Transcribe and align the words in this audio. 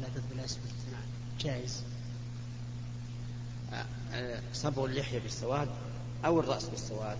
لا 0.00 0.08
تذبل 0.14 0.38
الأسود. 0.38 0.60
جائز. 1.40 1.82
صبغ 4.52 4.84
اللحية 4.84 5.18
بالسواد 5.18 5.68
أو 6.24 6.40
الرأس 6.40 6.64
بالسواد. 6.68 7.18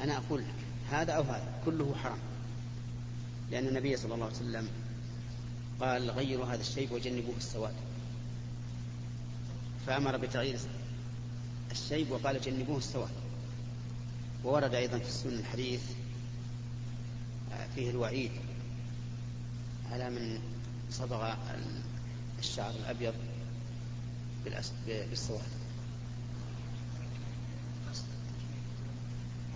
أنا 0.00 0.16
أقول 0.16 0.40
لك 0.40 0.54
هذا 0.90 1.12
أو 1.12 1.22
هذا 1.22 1.60
كله 1.64 1.94
حرام. 1.94 2.18
لأن 3.50 3.68
النبي 3.68 3.96
صلى 3.96 4.14
الله 4.14 4.26
عليه 4.26 4.36
وسلم 4.36 4.68
قال 5.80 6.10
غيروا 6.10 6.46
هذا 6.46 6.60
الشيء 6.60 6.92
وجنبوه 6.92 7.36
السواد. 7.36 7.74
فأمر 9.86 10.16
بتغيير 10.16 10.58
الشيب 11.70 12.10
وقال 12.10 12.40
جنبوه 12.40 12.78
السواد. 12.78 13.10
وورد 14.44 14.74
أيضا 14.74 14.98
في 14.98 15.08
السنة 15.08 15.40
الحديث 15.40 15.82
فيه 17.74 17.90
الوعيد 17.90 18.30
على 19.90 20.10
من 20.10 20.40
صبغ 20.92 21.34
الشعر 22.38 22.70
الأبيض 22.70 23.14
بالسواد 24.86 25.40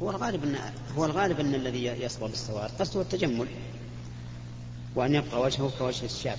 هو 0.03 0.11
الغالب 0.11 0.45
ان 0.45 0.57
هو 0.97 1.05
الغالب 1.05 1.41
إن 1.41 1.55
الذي 1.55 1.85
يصبغ 1.85 2.27
بالسواد 2.27 2.71
قصده 2.71 3.01
التجمل 3.01 3.47
وأن 4.95 5.15
يبقى 5.15 5.41
وجهه 5.41 5.73
كوجه 5.79 6.05
الشاب. 6.05 6.39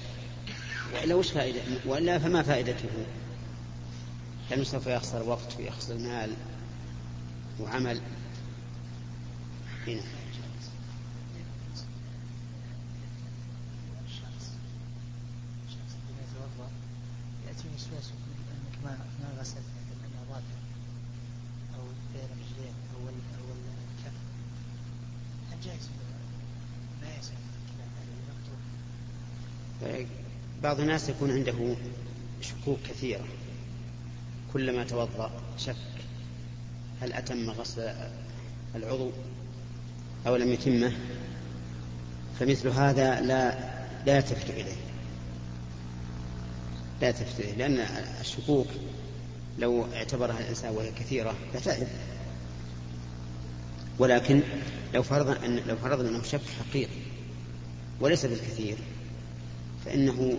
وإلا 0.93 1.15
وش 1.15 1.31
فائده 1.31 1.61
وإلا 1.85 2.19
فما 2.19 2.43
فائدته؟ 2.43 2.89
لأنه 4.49 4.63
سوف 4.63 4.87
يخسر 4.87 5.23
وقت 5.23 5.57
ويخسر 5.59 5.97
مال 5.97 6.33
وعمل؟ 7.59 8.01
هنا. 9.87 10.01
ما 18.83 18.97
أو 21.75 21.81
بين 22.13 22.23
الرجلين 22.23 22.73
أو 22.93 22.99
أو 22.99 23.45
الكف 23.99 24.13
بعض 30.63 30.79
الناس 30.79 31.09
يكون 31.09 31.31
عنده 31.31 31.75
شكوك 32.41 32.79
كثيرة 32.89 33.25
كلما 34.53 34.83
توضأ 34.83 35.31
شك 35.57 35.75
هل 37.01 37.13
أتم 37.13 37.49
غسل 37.49 37.93
العضو 38.75 39.11
أو 40.27 40.35
لم 40.35 40.51
يتمه 40.51 40.93
فمثل 42.39 42.67
هذا 42.67 43.21
لا 43.21 43.75
لا 44.05 44.15
يلتفت 44.17 44.49
إليه. 44.49 44.84
لا 47.01 47.09
إليه 47.09 47.53
لأن 47.53 47.79
الشكوك 48.21 48.67
لو 49.59 49.85
اعتبرها 49.93 50.39
الإنسان 50.39 50.75
وهي 50.75 50.91
كثيرة 50.91 51.35
لتعب 51.55 51.87
ولكن 53.99 54.41
لو 54.93 55.03
فرضنا 55.03 55.45
أن 55.45 55.55
لو 55.55 55.75
فرضنا 55.75 56.09
أنه 56.09 56.23
شك 56.23 56.41
حقيقي 56.69 57.01
وليس 57.99 58.25
بالكثير 58.25 58.77
فإنه 59.85 60.37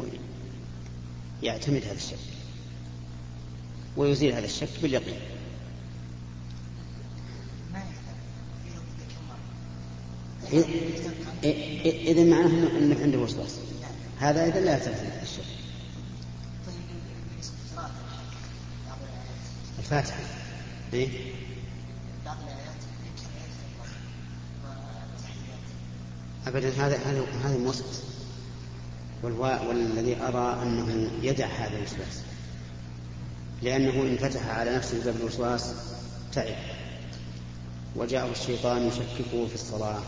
يعتمد 1.43 1.83
هذا 1.85 1.97
الشك 1.97 2.19
ويزيل 3.97 4.33
هذا 4.33 4.47
الشك 4.47 4.69
باليقين. 4.83 5.21
إذا 11.85 12.25
معناه 12.25 12.79
أنه 12.79 13.01
عنده 13.03 13.19
وسواس. 13.19 13.57
هذا 14.19 14.47
إذا 14.47 14.61
لا 14.61 14.71
يعترف 14.71 15.03
الشك. 15.23 15.56
الفاتحة. 19.87 20.21
إيه؟ 20.93 21.09
أبدا 26.47 26.69
هذا 26.69 26.97
هذا 26.97 27.27
هذا 27.45 27.59
موسوس 27.59 28.03
والذي 29.23 30.17
أرى 30.23 30.63
أنه 30.63 31.11
يدع 31.23 31.47
هذا 31.47 31.77
الوسواس. 31.77 32.23
لأنه 33.63 34.03
إن 34.03 34.17
فتح 34.17 34.49
على 34.49 34.77
نفسه 34.77 35.05
باب 35.05 35.17
الوسواس 35.17 35.75
تعب. 36.33 36.57
وجاءه 37.97 38.31
الشيطان 38.31 38.87
يشككه 38.89 39.47
في 39.47 39.55
الصلاة 39.55 40.03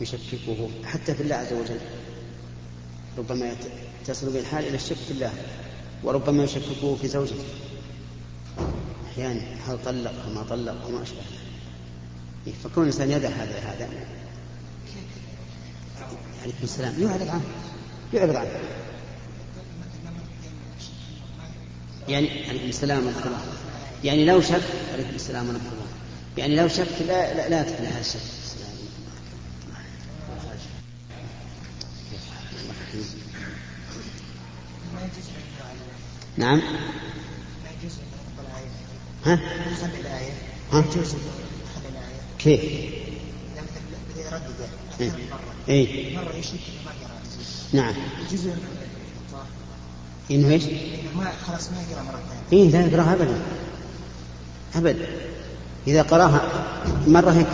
يشككه 0.00 0.68
حتى 0.84 1.14
في 1.14 1.22
الله 1.22 1.36
عز 1.36 1.52
وجل. 1.52 1.80
ربما 3.18 3.56
تصل 4.06 4.32
به 4.32 4.40
الحال 4.40 4.64
إلى 4.64 4.76
الشك 4.76 4.96
في 4.96 5.10
الله 5.10 5.32
وربما 6.04 6.44
يشككه 6.44 6.96
في 6.96 7.08
زوجته. 7.08 7.44
أحيانا 9.12 9.40
هل 9.66 9.78
طلق 9.84 10.12
أو 10.24 10.32
ما 10.34 10.42
طلق 10.42 10.82
أو 10.82 10.90
ما 10.90 11.02
أشبه 11.02 11.22
فكون 12.64 12.82
الإنسان 12.82 13.10
يدع 13.10 13.28
هذا 13.28 13.58
هذا. 13.58 13.88
عليكم 16.42 16.58
السلام. 16.62 17.02
يعرض 17.02 17.28
عنه 17.28 17.44
يعرض 18.14 18.36
عنه 18.36 18.50
يعني 22.08 22.48
عليكم 22.48 22.68
السلام 22.68 23.06
ورحمة 23.06 23.26
الله. 23.26 23.38
يعني 24.04 24.24
لو 24.24 24.40
شك 24.40 24.62
عليكم 24.92 25.14
السلام 25.14 25.48
ورحمة 25.48 25.72
الله. 25.72 25.86
يعني 26.38 26.56
لو 26.56 26.68
شك 26.68 27.02
لا 27.08 27.34
لا, 27.34 27.48
لا 27.48 27.62
تفعل 27.62 27.86
هذا 27.86 28.00
الشك 28.00 28.42
نعم. 36.36 36.62
ها؟ 39.24 39.38
ها؟ 40.72 40.84
كيف؟ 42.38 42.60
إيه. 45.00 45.10
إيه؟ 45.68 46.16
مرة 46.16 46.34
يشك 46.36 46.52
ما 46.84 46.92
نعم 47.72 47.94
إنه 50.30 50.48
إيش؟ 50.48 50.62
ما 51.16 51.32
خلاص 51.46 51.70
ما 51.70 51.76
يقرأ 51.90 52.02
مرة 52.02 52.20
ثانية. 52.50 52.64
اي 52.64 52.70
لا 52.70 52.86
يقرأها 52.86 53.12
ابدا. 53.12 53.42
ابدا. 54.74 55.06
إذا 55.86 56.02
قرأها 56.02 56.40
مرة 57.06 57.30
هيك 57.30 57.46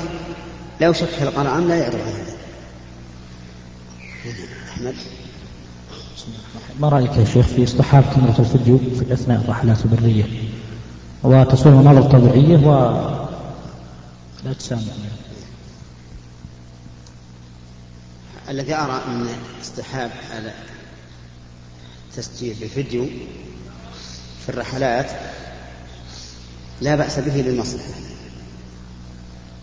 لو 0.80 0.92
شك 0.92 1.22
قرا 1.22 1.58
أم 1.58 1.68
لا 1.68 1.76
يقرأها 1.76 2.22
هذا. 2.22 2.36
أحمد. 4.68 4.94
ما 6.80 6.88
رايك 6.88 7.16
يا 7.16 7.24
شيخ 7.24 7.46
في 7.46 7.64
اصطحاب 7.64 8.04
تمرة 8.14 8.36
الفجو 8.38 8.78
في 8.78 9.12
اثناء 9.12 9.40
الرحلات 9.40 9.84
البرية 9.84 10.24
وتصون 11.22 11.72
مناظر 11.72 12.02
طبيعيه 12.02 12.66
و 12.66 12.72
لا 14.44 14.52
تسامح. 14.52 14.82
الذي 18.48 18.74
أرى 18.74 19.02
أن 19.06 19.26
استحاب 19.60 20.10
على 20.34 20.52
تسجيل 22.16 22.54
بالفيديو 22.60 23.06
في 24.42 24.48
الرحلات 24.48 25.10
لا 26.80 26.96
بأس 26.96 27.18
به 27.18 27.36
للمصلحة 27.36 27.90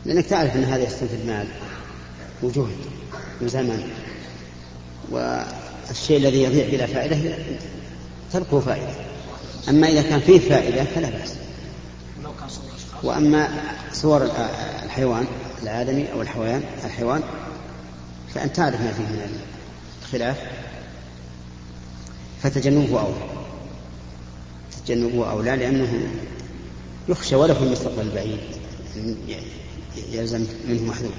لأنك 0.06 0.26
تعرف 0.26 0.56
أن 0.56 0.64
هذا 0.64 0.84
يستنفذ 0.84 1.28
مال 1.28 1.48
وجهد 2.44 2.78
وزمن 3.42 3.90
والشيء 5.12 6.18
الذي 6.18 6.44
يضيع 6.44 6.70
بلا 6.70 6.86
فائدة 6.86 7.36
تركه 8.34 8.60
فائدة 8.60 8.94
أما 9.70 9.88
إذا 9.88 10.02
كان 10.02 10.20
فيه 10.20 10.40
فائدة 10.40 10.84
فلا 10.84 11.10
بأس. 11.10 11.34
وأما 13.06 13.50
صور 13.94 14.30
الحيوان 14.84 15.26
الآدمي 15.64 16.12
أو 16.12 16.22
الحيوان 16.22 16.64
الحيوان 16.86 17.22
فأن 18.34 18.54
تعرف 18.54 18.82
ما 18.82 18.92
فيه 18.92 19.04
من 19.04 19.40
الخلاف 20.02 20.38
فتجنبه 22.42 23.00
أولى 23.00 23.16
تجنبه 24.86 25.32
أولى 25.32 25.56
لأنه 25.56 26.08
يخشى 27.10 27.36
وله 27.36 27.54
في 27.54 27.64
المستقبل 27.64 28.02
البعيد 28.02 28.40
يلزم 30.12 30.46
منه 30.68 30.84
محذور. 30.84 31.12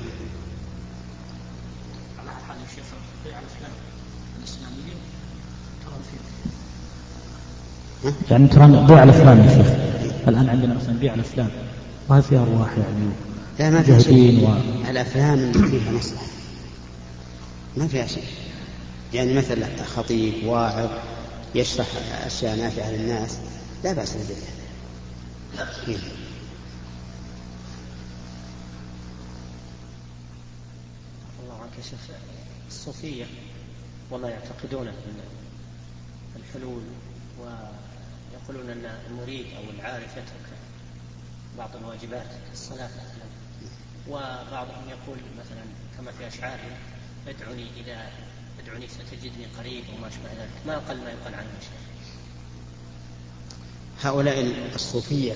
يعني 8.31 8.49
ترى 8.49 8.87
بيع 8.87 9.03
الافلام 9.03 9.39
يا 9.39 9.49
شيخ. 9.49 9.67
الآن 10.29 10.49
عندنا 10.49 10.75
مثلا 10.75 10.99
بيع 10.99 11.15
الافلام 11.15 11.51
ما 12.11 12.21
فيها 12.21 12.43
أرواح 12.43 12.71
يعني. 12.79 13.11
لا 13.59 13.71
ما 13.71 13.83
فيها 13.83 13.99
شيء. 13.99 14.45
و... 14.45 14.57
الافلام 14.91 15.39
اللي 15.39 15.69
فيها 15.69 15.93
مصلحه 15.93 16.27
ما 17.77 17.89
فيها 17.89 18.07
شيء. 18.07 18.29
يعني 19.15 19.35
مثلا 19.35 19.85
خطيب 19.85 20.47
واعظ 20.47 20.91
يشرح 21.55 21.87
أشياء 22.27 22.57
نافعة 22.57 22.91
للناس. 22.91 23.39
لا 23.85 23.93
بأس 23.93 24.13
بذلك 24.13 24.37
الله 31.43 31.63
عنك 31.63 31.73
يا 31.79 31.83
شيخ. 31.83 32.01
الصوفية 32.69 33.25
والله 34.11 34.29
يعتقدون 34.29 34.89
أن 34.89 35.21
الحلول 36.37 36.83
ويقولون 37.41 38.71
أن 38.71 38.91
المريد 39.11 39.47
أو 39.57 39.63
العارف 39.79 40.13
يترك 40.13 40.47
بعض 41.59 41.71
الواجبات 41.77 42.27
الصلاة. 42.53 42.89
مثلا 42.89 43.27
وبعضهم 44.09 44.89
يقول 44.89 45.19
مثلا 45.39 45.63
كما 45.99 46.13
في 46.13 46.29
أشعارهم 46.29 46.73
ادعني 47.29 47.67
إذا 47.77 48.11
ادعني 48.65 48.87
ستجدني 48.89 49.47
قريب 49.59 49.85
وما 49.99 50.09
أشبه 50.09 50.29
ذلك. 50.39 50.51
ما 50.67 50.77
أقل 50.77 50.97
ما 50.97 51.11
يقال 51.11 51.35
عنه 51.35 51.51
شيء 51.61 51.87
هؤلاء 54.03 54.53
الصوفية 54.75 55.33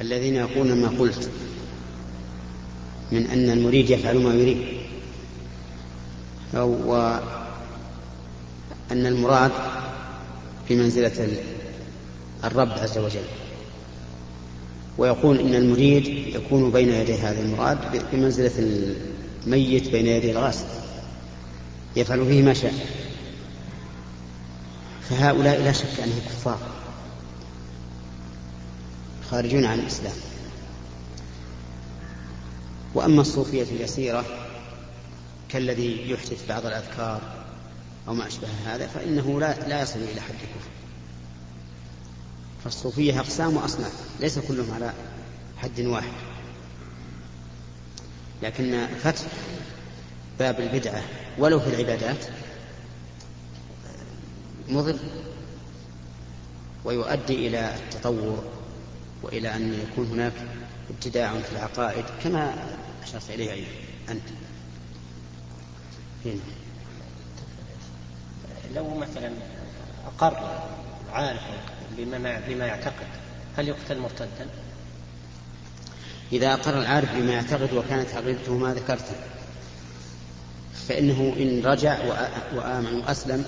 الذين 0.00 0.34
يقولون 0.34 0.82
ما 0.82 0.88
قلت 0.88 1.30
من 3.12 3.26
أن 3.26 3.50
المريد 3.50 3.90
يفعل 3.90 4.18
ما 4.18 4.34
يريد 4.34 4.84
وأن 6.54 7.22
المراد 8.90 9.52
بمنزلة 10.70 11.28
الرب 12.44 12.70
عز 12.70 12.98
وجل. 12.98 13.24
ويقول 14.98 15.40
إن 15.40 15.54
المريد 15.54 16.06
يكون 16.34 16.70
بين 16.70 16.88
يدي 16.88 17.14
هذا 17.14 17.40
المراد 17.40 17.78
بمنزلة 18.12 18.52
الميت 19.46 19.88
بين 19.88 20.06
يدي 20.06 20.30
الغاسل 20.30 20.66
يفعل 21.96 22.26
فيه 22.26 22.42
ما 22.42 22.54
شاء. 22.54 22.74
فهؤلاء 25.10 25.62
لا 25.62 25.72
شك 25.72 26.00
أنهم 26.04 26.20
كفار. 26.28 26.58
خارجون 29.30 29.64
عن 29.64 29.78
الإسلام. 29.78 30.16
وأما 32.94 33.20
الصوفية 33.20 33.62
اليسيرة 33.62 34.24
كالذي 35.48 36.10
يحدث 36.10 36.48
بعض 36.48 36.66
الأذكار 36.66 37.20
أو 38.08 38.14
ما 38.14 38.26
أشبه 38.26 38.48
هذا 38.66 38.86
فإنه 38.86 39.40
لا, 39.40 39.68
لا 39.68 39.82
يصل 39.82 39.98
إلى 39.98 40.20
حد 40.20 40.34
الكفر. 40.34 40.73
فالصوفية 42.64 43.20
أقسام 43.20 43.56
وأصناف 43.56 43.92
ليس 44.20 44.38
كلهم 44.38 44.74
على 44.74 44.92
حد 45.56 45.80
واحد. 45.80 46.12
لكن 48.42 48.86
فتح 49.02 49.26
باب 50.38 50.60
البدعة 50.60 51.02
ولو 51.38 51.60
في 51.60 51.68
العبادات 51.68 52.26
مضر 54.68 54.98
ويؤدي 56.84 57.48
إلى 57.48 57.74
التطور 57.74 58.44
وإلى 59.22 59.56
أن 59.56 59.74
يكون 59.74 60.06
هناك 60.06 60.32
ابتداع 60.90 61.40
في 61.40 61.52
العقائد 61.52 62.04
كما 62.24 62.54
أشرت 63.02 63.30
إليه 63.30 63.66
أنت. 64.08 64.28
هنا. 66.24 66.40
لو 68.74 68.94
مثلا 68.94 69.32
أقر 70.06 70.62
العارف 71.14 71.40
بما, 71.98 72.40
بما 72.48 72.66
يعتقد. 72.66 73.06
هل 73.56 73.68
يقتل 73.68 73.98
مرتدا؟ 73.98 74.46
إذا 76.32 76.52
أقر 76.52 76.78
العارف 76.78 77.14
بما 77.14 77.32
يعتقد 77.32 77.72
وكانت 77.72 78.14
عقيدته 78.14 78.54
ما 78.58 78.74
ذكرته 78.74 79.14
فإنه 80.88 81.34
إن 81.38 81.62
رجع 81.64 81.98
وآمن 82.54 82.94
وأسلم 82.94 83.44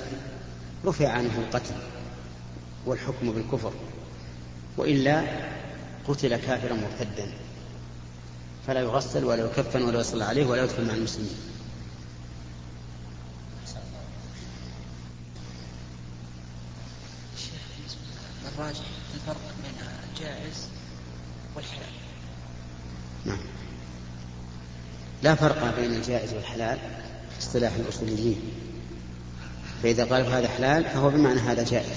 رفع 0.85 1.09
عنه 1.09 1.31
القتل 1.39 1.75
والحكم 2.87 3.33
بالكفر 3.33 3.73
وإلا 4.77 5.23
قتل 6.09 6.37
كافرا 6.37 6.75
مرتدا. 6.75 7.33
فلا 8.67 8.81
يغسل 8.81 9.25
ولا 9.25 9.45
يكفن 9.45 9.83
ولا 9.83 10.01
يصلى 10.01 10.25
عليه 10.25 10.47
ولا 10.47 10.65
يدخل 10.65 10.85
مع 10.87 10.95
المسلمين. 10.95 11.56
الراجح 18.59 18.85
الفرق 19.15 19.55
بين 19.63 19.89
الجائز 20.11 20.69
والحلال. 21.57 21.93
نعم. 23.25 23.39
لا 25.23 25.35
فرق 25.35 25.77
بين 25.77 25.95
الجائز 25.95 26.35
والحلال 26.35 26.79
في 27.31 27.39
اصطلاح 27.39 27.73
الأصوليين. 27.75 28.41
فإذا 29.83 30.05
قالوا 30.05 30.29
هذا 30.29 30.49
حلال 30.49 30.85
فهو 30.85 31.11
بمعنى 31.11 31.41
هذا 31.41 31.65
جائز. 31.65 31.97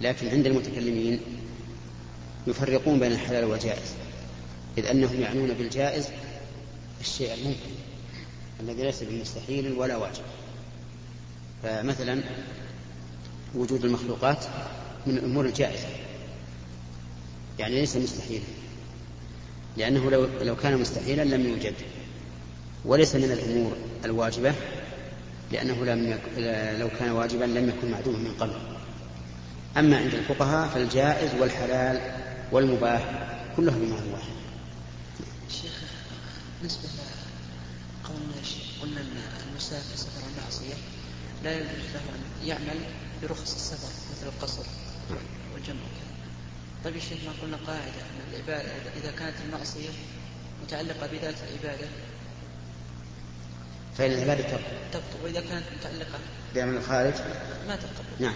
لكن 0.00 0.28
عند 0.28 0.46
المتكلمين 0.46 1.20
يفرقون 2.46 3.00
بين 3.00 3.12
الحلال 3.12 3.44
والجائز. 3.44 3.88
إذ 4.78 4.86
أنهم 4.86 5.20
يعنون 5.20 5.54
بالجائز 5.54 6.08
الشيء 7.00 7.34
الممكن 7.34 7.70
الذي 8.60 8.82
ليس 8.82 9.02
بمستحيل 9.02 9.72
ولا 9.72 9.96
واجب. 9.96 10.24
فمثلا 11.62 12.22
وجود 13.54 13.84
المخلوقات 13.84 14.44
من 15.06 15.16
الأمور 15.18 15.46
الجائزة. 15.46 15.88
يعني 17.58 17.80
ليس 17.80 17.96
مستحيلا. 17.96 18.44
لأنه 19.76 20.10
لو, 20.10 20.28
لو 20.40 20.56
كان 20.56 20.76
مستحيلا 20.80 21.22
لم 21.22 21.46
يوجد. 21.46 21.74
وليس 22.84 23.14
من 23.14 23.24
الأمور 23.32 23.76
الواجبة 24.04 24.54
لأنه 25.52 25.84
لم 25.84 26.12
يك... 26.12 26.20
لو 26.80 26.88
كان 26.98 27.10
واجبا 27.10 27.44
لم 27.44 27.68
يكن 27.68 27.90
معدوما 27.90 28.18
من 28.18 28.34
قبل. 28.40 28.58
أما 29.76 29.96
عند 29.96 30.14
الفقهاء 30.14 30.68
فالجائز 30.68 31.34
والحلال 31.40 32.00
والمباح 32.52 33.02
كلها 33.56 33.74
بمعنى 33.78 34.12
واحد 34.12 34.32
شيخ 35.50 35.72
بالنسبة 36.58 36.88
قولنا 38.04 38.34
قلنا 38.82 39.00
أن 39.00 39.22
المسافر 39.50 39.96
سفر 39.96 40.20
المعصية 40.36 40.74
لا 41.44 41.52
يجوز 41.52 41.68
له 41.94 42.00
أن 42.00 42.48
يعمل 42.48 42.80
برخص 43.22 43.54
السفر 43.54 43.88
مثل 44.12 44.26
القصر. 44.26 44.62
والجمع. 45.54 45.80
طيب 46.84 46.96
يا 46.96 47.00
شيخ 47.00 47.18
ما 47.26 47.32
قلنا 47.42 47.56
قاعدة 47.66 47.82
أن 47.82 48.32
العبادة 48.32 48.72
إذا 48.96 49.10
كانت 49.10 49.34
المعصية 49.46 49.88
متعلقة 50.62 51.06
بذات 51.06 51.34
العبادة. 51.48 51.88
فإن 53.98 54.10
العبادة 54.10 54.42
تبطل. 54.42 54.62
تبطل. 54.92 55.24
وإذا 55.24 55.40
كانت 55.40 55.64
متعلقة. 55.78 56.18
بعمل 56.54 56.76
الخارج؟ 56.76 57.14
ما 57.68 57.76
تبطل. 57.76 58.22
نعم. 58.22 58.34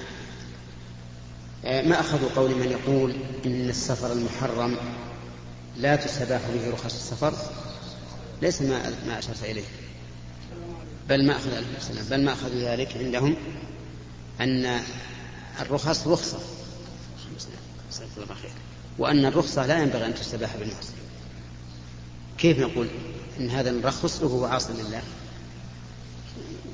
آه، 1.64 1.82
ما 1.82 2.00
أخذوا 2.00 2.30
قول 2.36 2.50
من 2.54 2.70
يقول 2.70 3.16
إن 3.46 3.68
السفر 3.68 4.12
المحرم 4.12 4.76
لا 5.76 5.96
تستباح 5.96 6.40
به 6.54 6.70
رخص 6.70 6.94
السفر؟ 6.94 7.34
ليس 8.42 8.62
ما 8.62 8.92
ما 9.06 9.18
أشرت 9.18 9.44
إليه. 9.44 9.64
بل 11.08 11.26
ما 11.26 11.36
أخذ 11.36 11.50
بل 12.10 12.24
ما 12.24 12.32
أخذوا 12.32 12.60
ذلك 12.60 12.96
عندهم 12.96 13.36
أن 14.40 14.80
الرخص 15.60 16.06
رخصة. 16.06 16.38
وأن 18.98 19.26
الرخصة 19.26 19.66
لا 19.66 19.82
ينبغي 19.82 20.06
أن 20.06 20.14
تستباح 20.14 20.56
بالناس. 20.56 20.90
كيف 22.38 22.58
نقول 22.58 22.88
إن 23.40 23.50
هذا 23.50 23.70
نرخص 23.70 24.20
له 24.20 24.26
وهو 24.26 24.44
عاصم 24.44 24.74
لله 24.74 25.02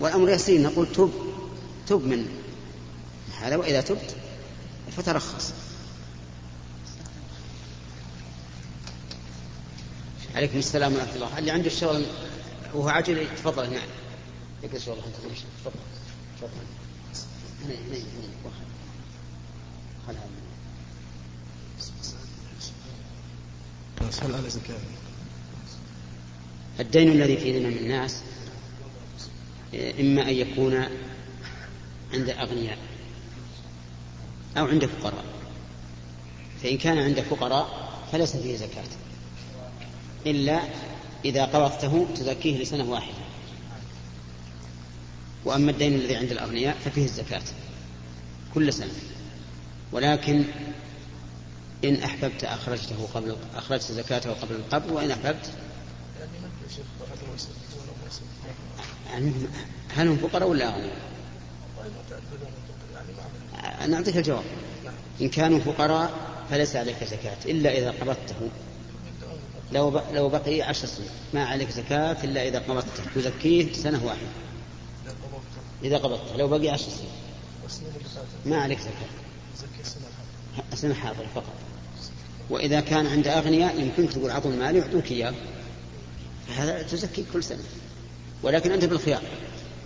والأمر 0.01 0.31
يسير 0.31 0.63
نقول 0.63 0.93
تب 0.93 1.11
تب 1.87 2.05
من 2.05 2.27
هذا 3.41 3.57
وإذا 3.57 3.81
تبت 3.81 4.17
فترخص. 4.97 5.53
عليكم 10.35 10.59
السلام 10.59 10.95
ورحمة 10.95 11.15
الله. 11.15 11.39
اللي 11.39 11.51
عنده 11.51 11.67
الشغل 11.67 12.07
وهو 12.75 12.89
عاجل 12.89 13.27
تفضل 13.37 13.71
نعم 13.71 13.89
يقول 14.63 14.83
شغل. 14.83 14.97
أنت 14.97 15.15
تفضل. 15.17 15.81
تفضل. 16.37 16.51
الدين 26.81 27.13
الذي 27.13 27.37
في 27.37 27.59
ذمم 27.59 27.77
الناس 27.77 28.23
إما 29.75 30.23
أن 30.23 30.35
يكون 30.35 30.75
عند 32.15 32.31
أغنياء 32.31 32.79
أو 34.57 34.67
عند 34.67 34.87
فقراء. 34.87 35.25
فإن 36.63 36.79
كان 36.79 36.99
عند 36.99 37.21
فقراء 37.21 37.89
فليس 38.13 38.37
فيه 38.37 38.57
زكاة 38.57 38.85
إلا 40.27 40.61
إذا 41.25 41.45
قبضته 41.45 42.07
تزكيه 42.15 42.63
لسنة 42.63 42.91
واحدة. 42.91 43.15
وأما 45.49 45.71
الدين 45.71 45.95
الذي 45.95 46.17
عند 46.17 46.31
الأغنياء 46.31 46.77
ففيه 46.85 47.05
الزكاة 47.05 47.43
كل 48.55 48.73
سنة. 48.73 48.91
ولكن 49.93 50.45
إن 51.85 51.95
أحببت 51.95 52.45
أخرجته 52.45 53.09
قبل 53.15 53.37
أخرجت 53.57 53.93
زكاته 53.93 54.33
قبل 54.33 54.55
القبض 54.55 54.91
وإن 54.91 55.11
أحببت 55.11 55.51
يعني 59.11 59.33
هل 59.95 60.09
هم 60.09 60.17
فقراء 60.17 60.49
ولا 60.49 60.69
أغنياء؟ 60.69 60.99
أنا 63.81 63.97
أعطيك 63.97 64.17
الجواب. 64.17 64.45
إن 65.21 65.29
كانوا 65.29 65.59
فقراء 65.59 66.13
فليس 66.51 66.77
عليك 66.77 67.05
زكاة 67.05 67.37
إلا 67.45 67.79
إذا 67.79 67.91
قبضته. 67.91 68.49
لو 69.73 70.01
لو 70.13 70.29
بقي 70.29 70.63
عشر 70.63 70.87
سنين 70.87 71.11
ما 71.35 71.45
عليك 71.45 71.71
زكاة 71.71 72.25
إلا 72.25 72.49
إذا 72.49 72.59
قبضته. 72.59 73.05
تزكيه 73.15 73.73
سنة 73.73 74.05
واحدة. 74.05 74.29
إذا 75.85 75.99
قبضته 75.99 76.37
لو 76.37 76.49
بقي 76.49 76.69
عشر 76.69 76.89
سنين. 76.91 77.11
ما 78.47 78.57
عليك 78.57 78.79
زكاة. 78.79 80.63
السنة 80.73 80.95
حاضرة 80.95 81.27
فقط. 81.35 81.53
وإذا 82.51 82.81
كان 82.81 83.07
عند 83.07 83.29
أغنياء 83.29 83.81
يمكن 83.81 84.09
تقول 84.09 84.31
أعطوا 84.31 84.51
المال 84.51 84.77
يعطوك 84.77 85.13
إياه. 85.13 85.35
فهذا 86.49 86.83
تزكي 86.83 87.25
كل 87.33 87.45
سنة. 87.45 87.63
ولكن 88.43 88.73
أنت 88.73 88.85
بالخيار. 88.85 89.23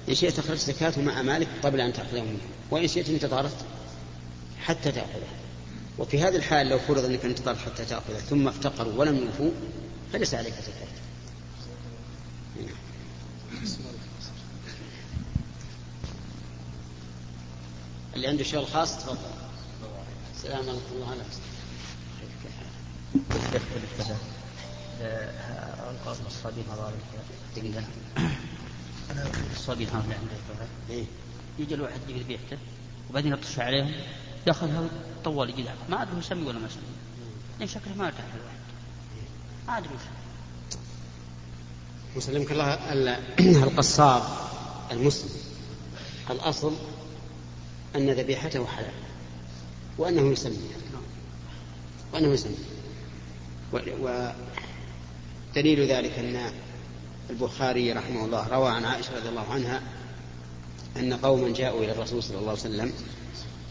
إن 0.09 0.15
شئت 0.15 0.39
أخرجت 0.39 0.61
زكاته 0.61 1.03
مع 1.03 1.23
مالك 1.23 1.49
قبل 1.63 1.81
أن 1.81 1.93
تأخذه 1.93 2.21
منه. 2.21 2.39
وإن 2.71 2.89
شئت 2.89 3.09
انتظرت 3.09 3.57
حتى 4.61 4.93
تأخذه. 4.93 5.29
وفي 5.99 6.21
هذه 6.21 6.37
الحال 6.37 6.67
لو 6.67 6.79
فرض 6.79 7.05
أنك 7.05 7.25
انتظرت 7.25 7.59
حتى 7.59 7.85
تأخذه 7.85 8.19
ثم 8.19 8.49
افتقروا 8.49 8.93
ولم 8.97 9.17
يوفوا 9.17 9.51
فليس 10.13 10.35
عليك 10.35 10.55
زكاة. 10.55 10.89
اللي 18.15 18.29
عنده 18.29 18.45
شغل 18.45 18.67
خاص 18.67 18.97
تفضل. 18.97 19.17
السلام 20.37 20.69
عليكم 20.69 20.83
الله 20.93 21.13
هذا 26.73 26.93
دقيقة 27.57 27.85
أنا 29.11 29.31
الصابين 29.53 29.89
هذا 29.89 30.19
عنده؟ 30.21 31.05
يجي 31.59 31.75
الواحد 31.75 32.01
يجي 32.09 32.25
بيحته 32.25 32.59
وبعدين 33.11 33.33
يطش 33.33 33.59
عليهم 33.59 33.93
ياخذها 34.47 34.89
طوال 35.25 35.51
يجي 35.51 35.65
ما 35.89 36.03
أدري 36.03 36.19
يسمي 36.19 36.47
ولا 36.47 36.59
ما 36.59 36.67
يسمي. 36.67 36.83
لأن 37.59 37.69
شكله 37.69 37.95
ما 37.95 38.07
ارتاح 38.07 38.25
الواحد 38.35 38.59
ما 39.67 39.79
أدري 39.79 39.95
وش 39.95 40.03
مسلمك 42.17 42.53
الله 42.53 43.19
القصاب 43.69 44.23
المسلم 44.91 45.31
الأصل 46.31 46.73
أن 47.97 48.11
ذبيحته 48.11 48.67
حلال. 48.67 48.93
وأنه 49.99 50.33
يسمي. 50.33 50.71
وأنه 52.15 52.29
يسمي. 52.29 52.57
ودليل 53.73 54.33
ذلك 55.93 56.19
أن 56.19 56.53
البخاري 57.31 57.93
رحمه 57.93 58.25
الله 58.25 58.49
روى 58.49 58.71
عن 58.71 58.85
عائشة 58.85 59.17
رضي 59.17 59.29
الله 59.29 59.51
عنها 59.51 59.83
أن 60.97 61.13
قوما 61.13 61.53
جاءوا 61.53 61.85
إلى 61.85 61.93
الرسول 61.93 62.23
صلى 62.23 62.39
الله 62.39 62.51
عليه 62.51 62.61
وسلم 62.61 62.93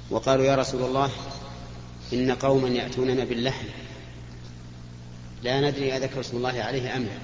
وقالوا 0.09 0.45
يا 0.45 0.55
رسول 0.55 0.83
الله 0.83 1.09
إن 2.13 2.31
قوما 2.31 2.67
يأتوننا 2.67 3.23
باللحم. 3.23 3.65
لا 5.43 5.69
ندري 5.69 5.97
أذكر 5.97 6.19
اسم 6.19 6.37
الله 6.37 6.61
عليه 6.61 6.95
أم 6.95 7.03
لا. 7.03 7.17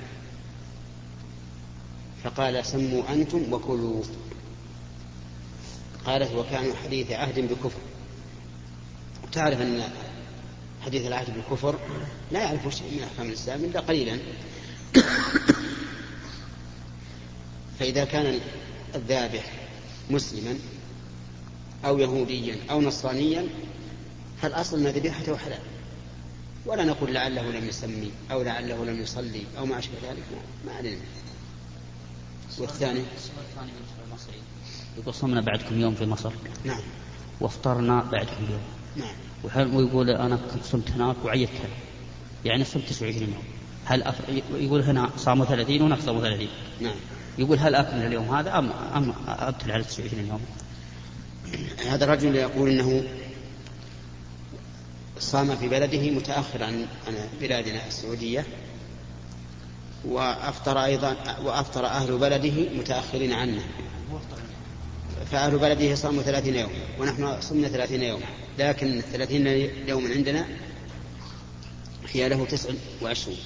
فقال 2.23 2.65
سموا 2.65 3.13
أنتم 3.13 3.53
وكلوا. 3.53 4.03
قالت 6.07 6.31
وكانوا 6.31 6.75
حديث 6.75 7.11
عهد 7.11 7.39
بكفر. 7.39 7.79
تعرف 9.31 9.61
أن 9.61 9.83
حديث 10.85 11.07
العهد 11.07 11.33
بالكفر 11.33 11.79
لا 12.31 12.43
يعرف 12.43 12.75
شيء 12.75 12.91
من 12.91 13.03
أحكام 13.03 13.27
الإسلام 13.27 13.63
إلا 13.63 13.79
قليلا. 13.79 14.19
فإذا 17.79 18.05
كان 18.05 18.39
الذابح 18.95 19.51
مسلما 20.09 20.59
أو 21.85 21.99
يهوديا 21.99 22.57
أو 22.69 22.81
نصرانيا 22.81 23.47
فالأصل 24.41 24.77
أن 24.77 24.87
ذبيحته 24.87 25.37
حلال. 25.37 25.61
ولا 26.65 26.83
نقول 26.83 27.13
لعله 27.13 27.51
لم 27.51 27.67
يسمي 27.67 28.11
أو 28.31 28.41
لعله 28.41 28.85
لم 28.85 29.01
يصلي 29.01 29.43
أو 29.57 29.65
ما 29.65 29.79
أشبه 29.79 29.95
ذلك 30.03 30.23
ما 30.65 30.73
علينا. 30.73 31.01
والثاني؟ 32.59 33.03
يقول 34.97 35.13
صمنا 35.13 35.41
بعدكم 35.41 35.81
يوم 35.81 35.95
في 35.95 36.05
مصر. 36.05 36.31
نعم. 36.65 36.81
وافطرنا 37.41 38.03
بعدكم 38.11 38.45
يوم. 38.49 38.61
نعم. 38.95 39.75
ويقول 39.75 40.09
أنا 40.09 40.39
كنت 40.53 40.63
صمت 40.63 40.91
هناك 40.91 41.15
وعيت 41.25 41.49
هنا 41.49 41.73
يعني 42.45 42.63
صمت 42.63 42.83
29 42.83 43.21
يوم. 43.21 43.43
هل 43.85 44.03
أف... 44.03 44.15
يقول 44.53 44.81
هنا 44.81 45.09
صاموا 45.17 45.45
30 45.45 45.81
وهناك 45.81 45.99
صاموا 45.99 46.21
30 46.21 46.47
نعم. 46.81 46.95
يقول 47.37 47.59
هل 47.59 47.75
أكمل 47.75 48.05
اليوم 48.05 48.35
هذا 48.35 48.59
ام 48.59 48.71
أم 48.71 49.13
أبتل 49.27 49.71
على 49.71 49.83
29 49.83 50.27
يوم؟ 50.27 50.41
هذا 51.87 52.05
الرجل 52.05 52.35
يقول 52.35 52.69
إنه 52.69 53.03
صام 55.19 55.55
في 55.55 55.69
بلده 55.69 56.11
متاخر 56.11 56.63
عن 56.63 56.85
عن 57.07 57.15
بلادنا 57.41 57.87
السعودية 57.87 58.45
وأفطر 60.05 60.83
أيضا 60.83 61.15
وأفطر 61.43 61.85
أهل 61.85 62.17
بلده 62.17 62.79
متأخرين 62.79 63.33
عنه. 63.33 63.61
فأهل 65.31 65.57
بلده 65.57 65.95
صاموا 65.95 66.23
ثلاثين 66.23 66.55
يوم 66.55 66.71
ونحن 66.99 67.41
صمنا 67.41 67.67
ثلاثين 67.67 68.03
يوم. 68.03 68.21
لكن 68.59 68.97
الثلاثين 68.97 69.47
يوما 69.87 70.09
عندنا 70.13 70.47
هي 72.09 72.29
له 72.29 72.45
تسع 72.45 72.69
وعشرون. 73.01 73.37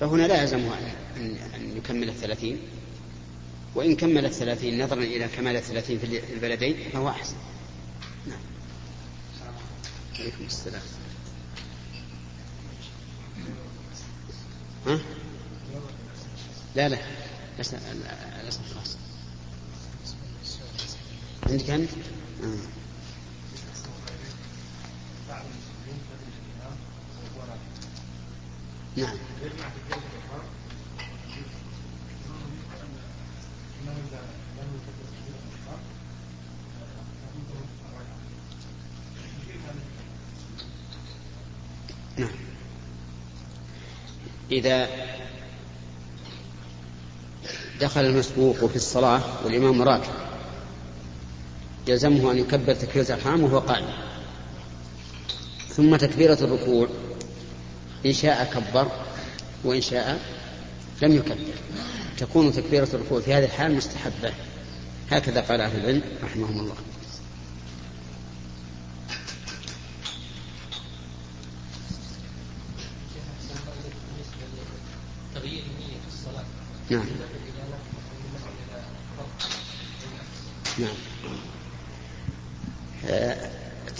فهنا 0.00 0.22
لا 0.26 0.42
يلزمه 0.42 0.78
أن 1.16 1.76
يكمل 1.76 2.08
الثلاثين. 2.08 2.58
وإن 3.74 3.96
كمل 3.96 4.24
الثلاثين 4.24 4.84
نظرا 4.84 5.02
إلى 5.02 5.28
كمال 5.28 5.56
الثلاثين 5.56 5.98
في 5.98 6.20
البلدين 6.32 6.76
فهو 6.92 7.08
أحسن. 7.08 7.36
نعم. 8.26 8.38
عليكم 10.18 10.44
السلام. 10.46 10.82
ها؟ 14.86 14.98
لا 16.76 16.88
لا. 16.88 16.98
لسه 17.58 17.78
خلاص 18.74 18.96
عندك 21.50 21.70
أنت؟ 21.70 21.90
آه. 22.44 22.56
نعم 28.96 29.16
نعم 42.16 42.28
إذا 44.52 44.88
دخل 47.80 48.00
المسبوق 48.00 48.66
في 48.66 48.76
الصلاة 48.76 49.22
والإمام 49.44 49.82
راكع 49.82 50.23
يلزمه 51.86 52.32
أن 52.32 52.38
يكبر 52.38 52.74
تكبيرة 52.74 53.14
الإحرام 53.14 53.42
وهو 53.42 53.58
قائم. 53.58 53.86
ثم 55.68 55.96
تكبيرة 55.96 56.38
الركوع. 56.40 56.88
إن 58.06 58.12
شاء 58.12 58.50
كبر 58.54 58.88
وإن 59.64 59.80
شاء 59.80 60.20
لم 61.02 61.16
يكبر. 61.16 61.36
تكون 62.18 62.52
تكبيرة 62.52 62.88
الركوع 62.94 63.20
في 63.20 63.34
هذه 63.34 63.44
الحال 63.44 63.74
مستحبة. 63.74 64.32
هكذا 65.10 65.40
قال 65.40 65.60
أهل 65.60 65.80
العلم 65.80 66.02
رحمهم 66.22 66.60
الله. 66.60 66.74
نعم. 76.90 77.06
نعم. 80.78 81.03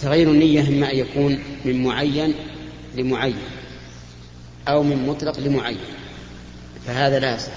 تغيير 0.01 0.31
النية 0.31 0.67
إما 0.67 0.91
أن 0.91 0.97
يكون 0.97 1.39
من 1.65 1.83
معين 1.83 2.33
لمعين 2.95 3.37
أو 4.67 4.83
من 4.83 5.07
مطلق 5.07 5.39
لمعين 5.39 5.77
فهذا 6.87 7.19
لا 7.19 7.35
يصح. 7.35 7.51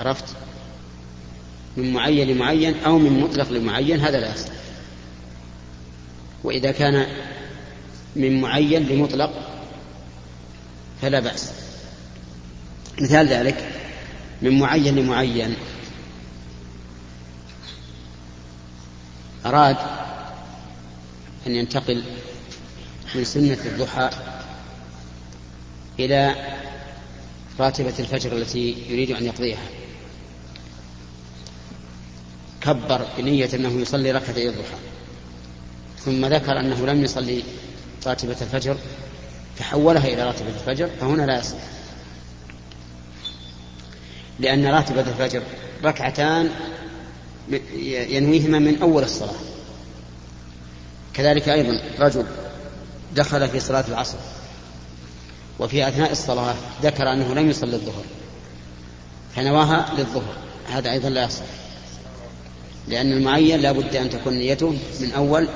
عرفت؟ 0.00 0.24
من 1.76 1.92
معين 1.92 2.28
لمعين 2.28 2.74
أو 2.78 2.98
من 2.98 3.20
مطلق 3.20 3.50
لمعين 3.50 4.00
هذا 4.00 4.20
لا 4.20 4.34
يصح. 4.34 4.52
وإذا 6.44 6.72
كان 6.72 7.06
من 8.16 8.40
معين 8.40 8.82
لمطلق 8.82 9.32
فلا 11.02 11.20
بأس. 11.20 11.52
مثال 13.00 13.28
ذلك 13.28 13.68
من 14.42 14.58
معين 14.58 14.96
لمعين 14.96 15.56
أراد 19.48 19.76
أن 21.46 21.54
ينتقل 21.54 22.04
من 23.14 23.24
سنة 23.24 23.58
الضحى 23.66 24.10
إلى 25.98 26.34
راتبة 27.60 27.94
الفجر 27.98 28.32
التي 28.32 28.76
يريد 28.88 29.10
أن 29.10 29.24
يقضيها. 29.24 29.66
كبر 32.60 33.06
بنية 33.18 33.48
أنه 33.54 33.80
يصلي 33.80 34.12
ركعتي 34.12 34.48
الضحى 34.48 34.76
ثم 35.98 36.26
ذكر 36.26 36.60
أنه 36.60 36.86
لم 36.86 37.04
يصلي 37.04 37.42
راتبة 38.06 38.36
الفجر 38.42 38.76
فحولها 39.56 40.06
إلى 40.06 40.22
راتبة 40.22 40.48
الفجر 40.48 40.90
فهنا 41.00 41.22
لا 41.22 41.38
يصح 41.38 41.58
لأن 44.38 44.66
راتبة 44.66 45.00
الفجر 45.00 45.42
ركعتان 45.84 46.50
ينويهما 48.08 48.58
من 48.58 48.82
أول 48.82 49.02
الصلاة. 49.02 49.34
كذلك 51.14 51.48
أيضا 51.48 51.82
رجل 51.98 52.24
دخل 53.16 53.48
في 53.48 53.60
صلاة 53.60 53.84
العصر 53.88 54.18
وفي 55.58 55.88
أثناء 55.88 56.12
الصلاة 56.12 56.54
ذكر 56.82 57.12
أنه 57.12 57.34
لم 57.34 57.50
يصلي 57.50 57.76
الظهر 57.76 58.04
فنواها 59.36 59.94
للظهر. 59.98 60.36
هذا 60.68 60.92
أيضا 60.92 61.08
لا 61.08 61.24
يصح 61.24 61.44
لأن 62.88 63.12
المعين 63.12 63.60
لا 63.60 63.72
بد 63.72 63.96
أن 63.96 64.10
تكون 64.10 64.34
نيته 64.34 64.70
من 65.00 65.12
أول 65.12 65.48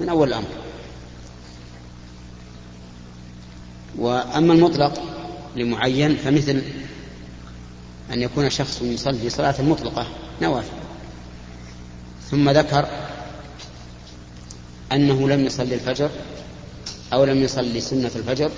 من 0.00 0.08
أول 0.08 0.28
الأمر. 0.28 0.48
وأما 3.98 4.52
المطلق 4.52 5.02
لمعين 5.56 6.16
فمثل 6.16 6.62
أن 8.12 8.22
يكون 8.22 8.50
شخص 8.50 8.82
يصلي 8.82 9.30
صلاة 9.30 9.62
مطلقة 9.62 10.06
نوافل 10.42 10.76
ثم 12.30 12.50
ذكر 12.50 12.88
أنه 14.92 15.28
لم 15.28 15.44
يصلي 15.44 15.74
الفجر 15.74 16.10
أو 17.12 17.24
لم 17.24 17.42
يصلي 17.42 17.80
سنة 17.80 18.10
الفجر 18.16 18.50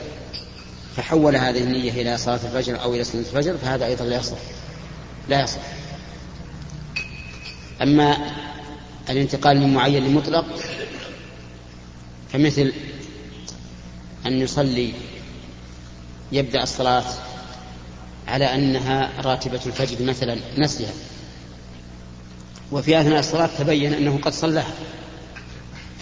فحول 0.96 1.36
هذه 1.36 1.58
النية 1.62 1.90
إلى 1.90 2.18
صلاة 2.18 2.40
الفجر 2.44 2.82
أو 2.82 2.94
إلى 2.94 3.04
سنة 3.04 3.20
الفجر 3.20 3.56
فهذا 3.56 3.86
أيضا 3.86 4.04
لا 4.04 4.16
يصح. 4.16 4.38
لا 5.28 5.42
يصح. 5.42 5.60
أما 7.82 8.16
الانتقال 9.10 9.60
من 9.60 9.74
معين 9.74 10.04
لمطلق 10.04 10.46
فمثل 12.32 12.72
أن 14.26 14.40
يصلي 14.40 14.92
يبدأ 16.32 16.62
الصلاة 16.62 17.04
على 18.28 18.44
أنها 18.54 19.10
راتبة 19.20 19.60
الفجر 19.66 20.04
مثلا 20.04 20.38
نسيها. 20.58 20.92
وفي 22.72 23.00
أثناء 23.00 23.18
الصلاة 23.18 23.50
تبين 23.58 23.94
أنه 23.94 24.18
قد 24.22 24.32
صلاها 24.32 24.74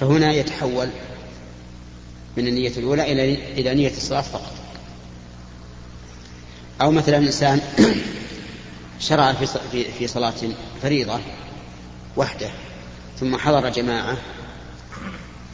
فهنا 0.00 0.32
يتحول 0.32 0.88
من 2.36 2.48
النية 2.48 2.72
الأولى 2.76 3.12
إلى 3.12 3.34
إلى 3.60 3.74
نية 3.74 3.90
الصلاة 3.96 4.20
فقط. 4.20 4.52
أو 6.82 6.90
مثلا 6.90 7.16
إنسان 7.16 7.60
شرع 9.08 9.32
في 9.32 9.46
في 9.98 10.06
صلاة 10.06 10.34
فريضة 10.82 11.20
وحده 12.16 12.50
ثم 13.20 13.36
حضر 13.36 13.68
جماعة 13.68 14.16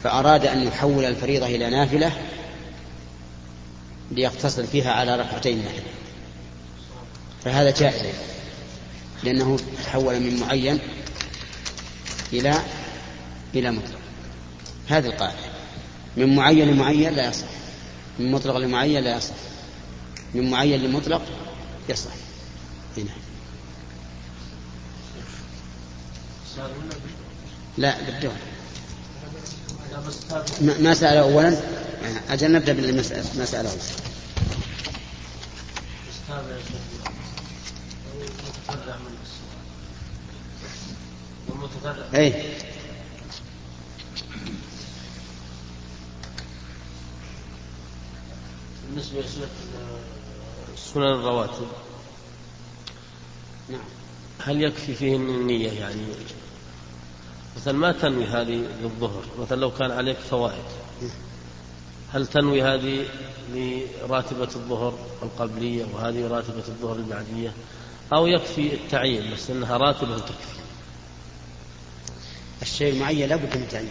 فأراد 0.03 0.45
أن 0.45 0.67
يحول 0.67 1.05
الفريضة 1.05 1.45
إلى 1.45 1.69
نافلة 1.69 2.11
ليقتصر 4.11 4.63
فيها 4.63 4.91
على 4.91 5.15
ركعتين 5.15 5.59
مثلا 5.59 5.93
فهذا 7.43 7.71
جائز 7.71 8.15
لأنه 9.23 9.59
تحول 9.85 10.19
من 10.19 10.39
معين 10.39 10.79
إلى 12.33 12.61
إلى 13.55 13.71
مطلق. 13.71 13.99
هذه 14.87 15.05
القاعدة. 15.05 15.37
من 16.17 16.35
معين 16.35 16.67
لمعين 16.67 17.13
لا 17.13 17.29
يصح. 17.29 17.47
من 18.19 18.31
مطلق 18.31 18.57
لمعين 18.57 19.03
لا 19.03 19.17
يصح. 19.17 19.35
من 20.33 20.49
معين 20.49 20.83
لمطلق 20.83 21.21
يصح. 21.89 22.11
هنا 22.97 23.11
لا 27.77 28.01
بالدور. 28.01 28.33
ما 30.61 30.93
سأل 30.93 31.17
أولا؟ 31.17 31.57
أجل 32.29 32.51
نبدأ 32.51 32.73
بالمسألة 32.73 33.45
سأله 33.45 33.71
أي 42.15 42.33
بالنسبة 48.89 49.23
لسنن 50.75 51.03
الرواتب 51.03 51.67
نعم. 53.69 53.79
هل 54.39 54.61
يكفي 54.61 54.95
فيهن 54.95 55.29
النية 55.29 55.71
يعني؟ 55.71 56.01
مثلا 57.57 57.73
ما 57.73 57.91
تنوي 57.91 58.25
هذه 58.25 58.67
للظهر 58.81 59.23
مثلا 59.39 59.57
لو 59.57 59.71
كان 59.71 59.91
عليك 59.91 60.17
فوائد. 60.17 60.63
هل 62.13 62.27
تنوي 62.27 62.63
هذه 62.63 63.05
لراتبة 63.53 64.49
الظهر 64.55 64.93
القبلية 65.23 65.85
وهذه 65.93 66.27
راتبة 66.27 66.63
الظهر 66.67 66.95
البعدية 66.95 67.53
أو 68.13 68.27
يكفي 68.27 68.73
التعيين 68.73 69.33
بس 69.33 69.49
أنها 69.49 69.77
راتبة 69.77 70.17
تكفي. 70.17 70.66
الشيء 72.61 72.93
المعين 72.93 73.29
لابد 73.29 73.57
من 73.57 73.67
تعيين 73.71 73.89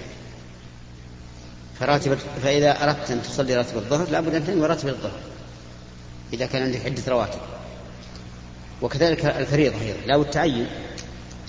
فراتبة 1.81 2.19
فإذا 2.43 2.85
أردت 2.85 3.11
أن 3.11 3.23
تصلي 3.23 3.57
راتب 3.57 3.77
الظهر 3.77 4.11
لابد 4.11 4.35
أن 4.35 4.47
تنوي 4.47 4.67
راتب 4.67 4.89
الظهر 4.89 5.19
إذا 6.33 6.47
كان 6.47 6.63
عندك 6.63 6.85
عدة 6.85 7.03
رواتب. 7.09 7.41
وكذلك 8.83 9.25
الفريضة 9.25 9.81
أيضا 9.81 10.07
لابد 10.07 10.31
تعين. 10.31 10.67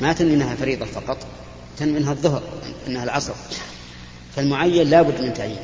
ما 0.02 0.14
تنوي 0.14 0.34
أنها 0.34 0.56
فريضة 0.56 0.86
فقط 0.86 1.18
تنوي 1.78 1.98
أنها 1.98 2.12
الظهر 2.12 2.44
أنها 2.88 3.04
العصر. 3.04 3.34
فالمعين 4.36 4.90
لابد 4.90 5.22
من 5.22 5.34
تعيين 5.34 5.60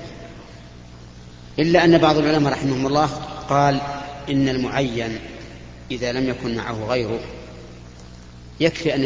إلا 1.59 1.85
أن 1.85 1.97
بعض 1.97 2.17
العلماء 2.17 2.53
رحمهم 2.53 2.87
الله 2.87 3.05
قال 3.49 3.81
إن 4.29 4.49
المعين 4.49 5.19
إذا 5.91 6.11
لم 6.11 6.29
يكن 6.29 6.55
معه 6.55 6.85
غيره 6.85 7.19
يكفي 8.59 8.95
أن 8.95 9.03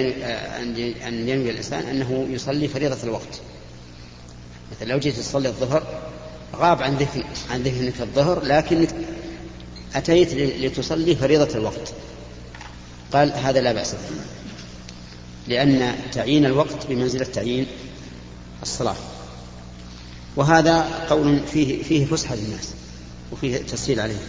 أن 1.08 1.30
ينوي 1.30 1.50
الإنسان 1.50 1.84
أنه 1.84 2.28
يصلي 2.30 2.68
فريضة 2.68 3.04
الوقت. 3.04 3.42
مثلا 4.72 4.88
لو 4.88 5.00
جيت 5.00 5.16
تصلي 5.16 5.50
الظهر 5.50 6.02
غاب 6.56 6.82
عن 6.82 6.96
ذهن 6.96 7.24
عن 7.50 7.64
ذهنك 7.64 8.02
الظهر 8.02 8.44
لكنك 8.44 8.96
أتيت 9.96 10.34
لتصلي 10.34 11.16
فريضة 11.16 11.58
الوقت. 11.58 11.94
قال 13.14 13.32
هذا 13.32 13.62
لا 13.62 13.74
بأس 13.74 13.92
به. 13.92 14.00
لأن 15.48 15.96
تعيين 16.12 16.46
الوقت 16.46 16.88
بمنزلة 16.90 17.26
تعيين 17.26 17.68
الصلاة. 18.62 18.96
وهذا 20.36 21.06
قول 21.10 21.40
فيه 21.48 21.84
فيه 21.84 22.06
فسحة 22.06 22.36
للناس 22.36 22.74
وفيه 23.32 23.58
تسهيل 23.58 24.00
عليهم 24.00 24.20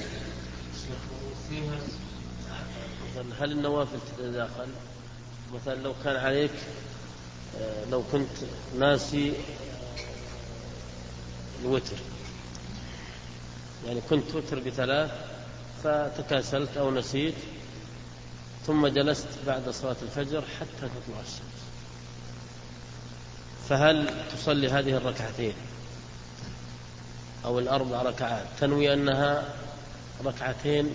هل 3.40 3.52
النوافل 3.52 3.98
تتداخل 4.18 4.66
مثلا 5.54 5.74
لو 5.74 5.94
كان 6.04 6.16
عليك 6.16 6.50
آه، 7.60 7.84
لو 7.90 8.02
كنت 8.12 8.30
ناسي 8.78 9.32
الوتر. 11.62 11.96
يعني 13.86 14.00
كنت 14.10 14.34
وتر 14.34 14.58
بثلاث 14.58 15.10
فتكاسلت 15.84 16.76
أو 16.76 16.90
نسيت 16.90 17.34
ثم 18.66 18.86
جلست 18.86 19.28
بعد 19.46 19.70
صلاة 19.70 19.96
الفجر 20.02 20.44
حتى 20.60 20.80
تطلع 20.80 21.20
الشمس. 21.20 21.58
فهل 23.68 24.14
تصلي 24.32 24.68
هذه 24.68 24.96
الركعتين 24.96 25.54
أو 27.44 27.58
الأربع 27.58 28.02
ركعات؟ 28.02 28.46
تنوي 28.60 28.92
أنها 28.94 29.54
ركعتين 30.24 30.92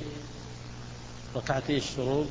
ركعتي 1.35 1.77
الشروق 1.77 2.27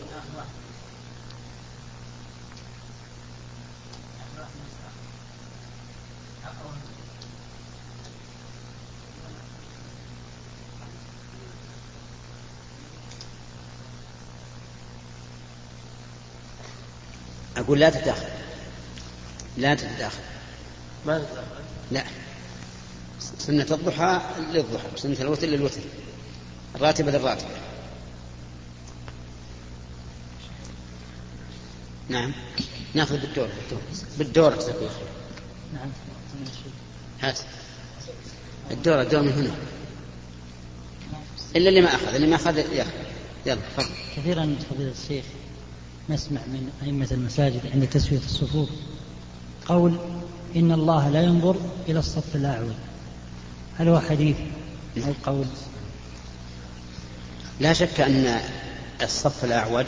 أقول 17.57 17.81
لا 17.81 17.91
تتداخل. 17.91 18.29
لا 19.57 19.75
تتداخل. 19.75 20.23
ما 21.07 21.19
تتداخل؟ 21.19 21.47
لا. 21.91 22.05
سنة 23.39 23.67
الضحى 23.71 24.21
للضحى 24.53 24.87
وسنة 24.95 25.17
الوتر 25.21 25.47
للوتر. 25.47 25.81
الراتبة 26.75 27.11
للراتبة. 27.11 27.51
نعم. 32.09 32.33
ناخذ 32.95 33.19
بالدور. 33.21 33.49
بالدور 34.19 34.51
بالدور 34.51 34.91
نعم. 35.75 35.91
هات. 37.21 37.39
الدور 38.71 39.01
الدور 39.01 39.23
من 39.23 39.33
هنا. 39.33 39.55
إلا 41.57 41.69
اللي 41.69 41.81
ما 41.81 41.95
أخذ 41.95 42.15
اللي 42.15 42.27
ما 42.27 42.37
أخذ 42.37 42.59
ياخذ 42.59 42.91
يلا 43.47 43.61
تفضل. 43.77 43.91
كثيرا 44.17 44.57
فضيلة 44.71 44.93
الشيخ 45.03 45.25
نسمع 46.09 46.41
من 46.47 46.71
أئمة 46.83 47.09
المساجد 47.11 47.61
عند 47.75 47.87
تسوية 47.87 48.19
الصفوف 48.19 48.69
قول 49.67 49.97
إن 50.57 50.73
الله 50.73 51.09
لا 51.09 51.23
ينظر 51.23 51.57
إلى 51.89 51.99
الصف 51.99 52.37
الأعوج 52.37 52.73
هل 53.79 53.89
هو 53.89 54.01
حديث 54.01 54.37
أو 54.97 55.13
قول؟ 55.33 55.47
لا 57.61 57.73
شك 57.73 58.01
أن 58.01 58.41
الصف 59.03 59.45
الأعوج 59.45 59.87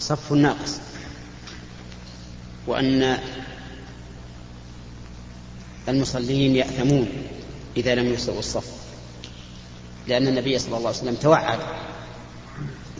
صف 0.00 0.32
ناقص 0.32 0.80
وأن 2.66 3.18
المصلين 5.88 6.56
يأثمون 6.56 7.08
إذا 7.76 7.94
لم 7.94 8.12
يسووا 8.12 8.38
الصف 8.38 8.80
لأن 10.08 10.28
النبي 10.28 10.58
صلى 10.58 10.76
الله 10.76 10.88
عليه 10.88 10.98
وسلم 10.98 11.14
توعد 11.14 11.58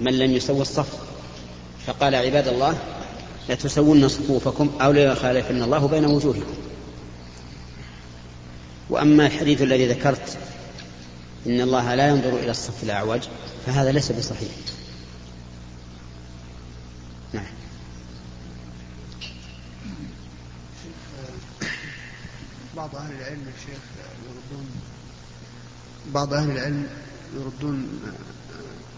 من 0.01 0.19
لم 0.19 0.33
يسوي 0.33 0.63
الصف. 0.63 0.99
فقال 1.87 2.15
عباد 2.15 2.49
الله 2.49 2.79
لتسون 3.49 4.09
صفوفكم 4.09 4.71
أو 4.81 4.93
ليخالفن 4.93 5.63
الله 5.63 5.89
بين 5.89 6.05
وجوهكم. 6.05 6.55
وأما 8.91 9.27
الحديث 9.27 9.63
الذي 9.63 9.87
ذكرت 9.87 10.39
إن 11.47 11.61
الله 11.61 11.95
لا 11.95 12.09
ينظر 12.09 12.37
إلى 12.37 12.51
الصف 12.51 12.83
الأعوج 12.83 13.21
فهذا 13.67 13.93
ليس 13.93 14.13
بصحيح. 14.13 14.51
نعم. 17.33 17.45
بعض 22.77 22.97
أهل 22.97 23.13
العلم 23.13 23.41
يا 23.47 23.53
شيخ 23.67 23.81
يردون 24.27 24.67
بعض 26.15 26.35
أهل 26.35 26.51
العلم 26.51 26.87
يردون 27.37 27.89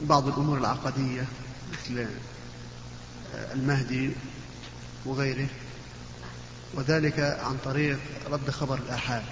بعض 0.03 0.29
الأمور 0.29 0.59
العقدية 0.59 1.25
مثل 1.73 2.07
المهدي 3.35 4.11
وغيره. 5.07 5.47
وذلك 6.75 7.21
عن 7.21 7.57
طريق 7.65 7.99
رد 8.31 8.51
خبر 8.51 8.79
الآحاد. 8.79 9.23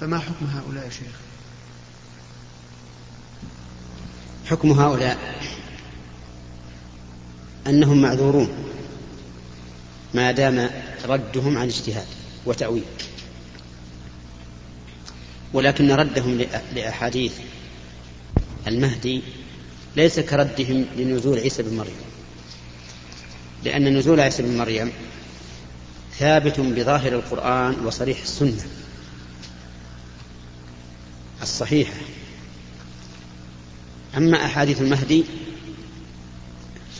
فما 0.00 0.18
حكم 0.18 0.46
هؤلاء 0.46 0.84
يا 0.84 0.90
شيخ؟ 0.90 1.16
حكم 4.46 4.70
هؤلاء 4.70 5.40
أنهم 7.66 8.02
معذورون 8.02 8.48
ما 10.14 10.32
دام 10.32 10.70
ردهم 11.04 11.58
عن 11.58 11.66
اجتهاد 11.66 12.06
وتأويل. 12.46 12.84
ولكن 15.52 15.92
ردهم 15.92 16.46
لأحاديث 16.74 17.32
المهدي 18.66 19.22
ليس 19.96 20.20
كردهم 20.20 20.86
لنزول 20.96 21.38
عيسى 21.38 21.62
بن 21.62 21.76
مريم. 21.76 21.96
لأن 23.64 23.98
نزول 23.98 24.20
عيسى 24.20 24.42
بن 24.42 24.58
مريم 24.58 24.92
ثابت 26.18 26.60
بظاهر 26.60 27.12
القرآن 27.12 27.86
وصريح 27.86 28.22
السنة. 28.22 28.66
الصحيحة. 31.42 31.94
أما 34.16 34.44
أحاديث 34.44 34.80
المهدي 34.80 35.24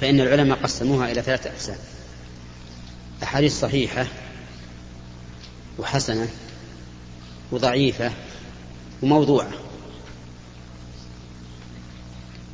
فإن 0.01 0.21
العلماء 0.21 0.59
قسموها 0.59 1.13
إلى 1.13 1.23
ثلاثة 1.23 1.51
أقسام. 1.51 1.79
أحاديث 3.23 3.61
صحيحة 3.61 4.07
وحسنة 5.79 6.29
وضعيفة 7.53 8.13
وموضوعة. 9.03 9.66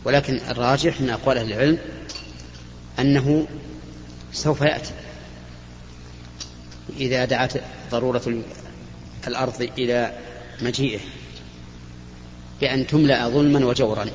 ولكن 0.04 0.40
الراجح 0.50 1.00
من 1.00 1.10
أقوال 1.10 1.38
أهل 1.38 1.52
العلم 1.52 1.78
أنه 2.98 3.46
سوف 4.32 4.60
يأتي. 4.60 4.92
إذا 6.96 7.24
دعت 7.24 7.52
ضرورة 7.90 8.42
الأرض 9.26 9.70
إلى 9.78 10.18
مجيئه 10.62 11.00
بأن 12.60 12.86
تملأ 12.86 13.28
ظلما 13.28 13.66
وجورا. 13.66 14.06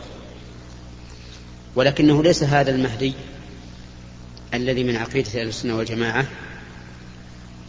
ولكنه 1.76 2.23
ليس 2.23 2.43
هذا 2.43 2.71
المهدي 2.71 3.13
الذي 4.54 4.84
من 4.84 4.95
عقيدة 4.95 5.41
أهل 5.41 5.47
السنة 5.47 5.76
والجماعة 5.76 6.28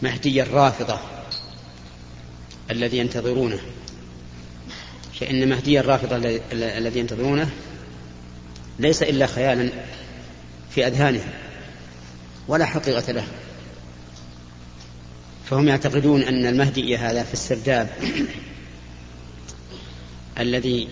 مهدي 0.01 0.41
الرافضة 0.41 0.99
الذي 2.71 2.97
ينتظرونه. 2.97 3.59
فإن 5.19 5.49
مهدي 5.49 5.79
الرافضة 5.79 6.15
الذي 6.53 6.99
ينتظرونه 6.99 7.49
ليس 8.79 9.03
إلا 9.03 9.25
خيالا 9.25 9.69
في 10.71 10.87
أذهانهم 10.87 11.31
ولا 12.47 12.65
حقيقة 12.65 13.11
له. 13.11 13.27
فهم 15.49 15.67
يعتقدون 15.67 16.21
أن 16.21 16.45
المهدي 16.45 16.97
هذا 16.97 17.23
في 17.23 17.33
السرداب 17.33 17.89
الذي 20.39 20.87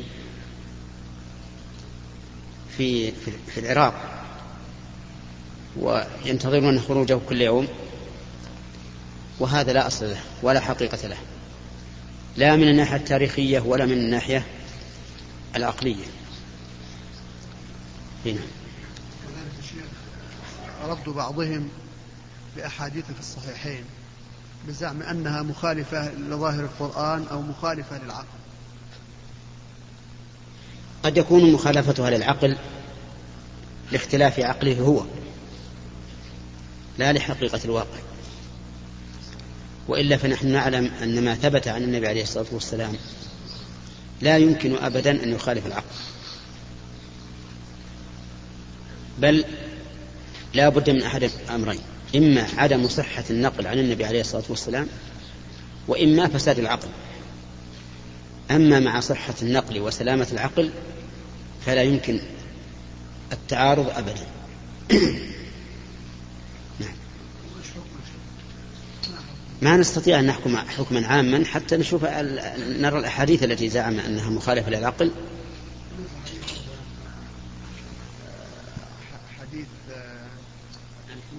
في 2.78 3.12
في 3.54 3.60
العراق 3.60 4.24
وينتظرون 5.80 6.80
خروجه 6.80 7.20
كل 7.30 7.42
يوم 7.42 7.68
وهذا 9.40 9.74
لا 9.74 9.88
أصل 9.88 10.06
له 10.06 10.20
ولا 10.44 10.60
حقيقة 10.60 11.08
له 11.08 11.18
لا 12.38 12.56
من 12.56 12.68
الناحية 12.68 12.96
التاريخية 12.96 13.60
ولا 13.60 13.86
من 13.86 13.94
الناحية 13.94 14.46
العقلية. 15.56 16.06
هنا 18.26 18.42
رد 20.84 21.10
بعضهم 21.10 21.70
بأحاديث 22.56 23.06
في 23.06 23.20
الصحيحين 23.20 23.84
بزعم 24.68 25.02
أنها 25.02 25.42
مخالفة 25.42 26.14
لظاهر 26.14 26.64
القرآن 26.64 27.26
أو 27.32 27.42
مخالفة 27.42 28.04
للعقل. 28.04 28.38
قد 31.04 31.18
يكون 31.18 31.52
مخالفتها 31.52 32.10
للعقل 32.10 32.58
لاختلاف 33.92 34.40
عقله 34.40 34.80
هو 34.80 35.06
لا 36.98 37.14
لحقيقة 37.14 37.60
الواقع. 37.66 38.00
وإلا 39.88 40.18
فنحن 40.18 40.48
نعلم 40.48 40.92
أن 41.04 41.24
ما 41.26 41.36
ثبت 41.36 41.68
عن 41.68 41.84
النبي 41.84 42.08
عليه 42.08 42.24
الصلاة 42.24 42.48
والسلام 42.52 42.96
لا 44.22 44.38
يمكن 44.38 44.76
أبدا 44.76 45.24
أن 45.24 45.34
يخالف 45.34 45.66
العقل. 45.66 45.96
بل 49.18 49.46
لا 50.54 50.70
بد 50.70 50.90
من 50.90 51.04
أحد 51.04 51.32
أمرين. 51.50 51.80
إما 52.16 52.48
عدم 52.58 52.88
صحة 52.88 53.24
النقل 53.30 53.68
عن 53.68 53.80
النبي 53.80 54.06
عليه 54.06 54.22
الصلاة 54.22 54.44
والسلام 54.50 54.88
وإما 55.88 56.28
فساد 56.28 56.60
العقل. 56.60 56.88
أما 58.52 58.80
مع 58.80 59.00
صحة 59.00 59.36
النقل 59.42 59.80
وسلامة 59.80 60.28
العقل 60.32 60.72
فلا 61.66 61.84
يمكن 61.84 62.20
التعارض 63.32 63.90
أبدا. 63.90 64.26
نعم. 66.80 66.96
ما 69.62 69.78
نستطيع 69.78 70.20
أن 70.20 70.26
نحكم 70.26 70.58
حكما 70.58 71.08
عاما 71.08 71.46
حتى 71.46 71.78
نشوف 71.78 72.04
نرى 72.04 73.00
الأحاديث 73.00 73.44
التي 73.44 73.70
زعم 73.70 74.00
أنها 74.00 74.30
مخالفة 74.30 74.70
للعقل 74.70 75.12
حديث 79.40 79.68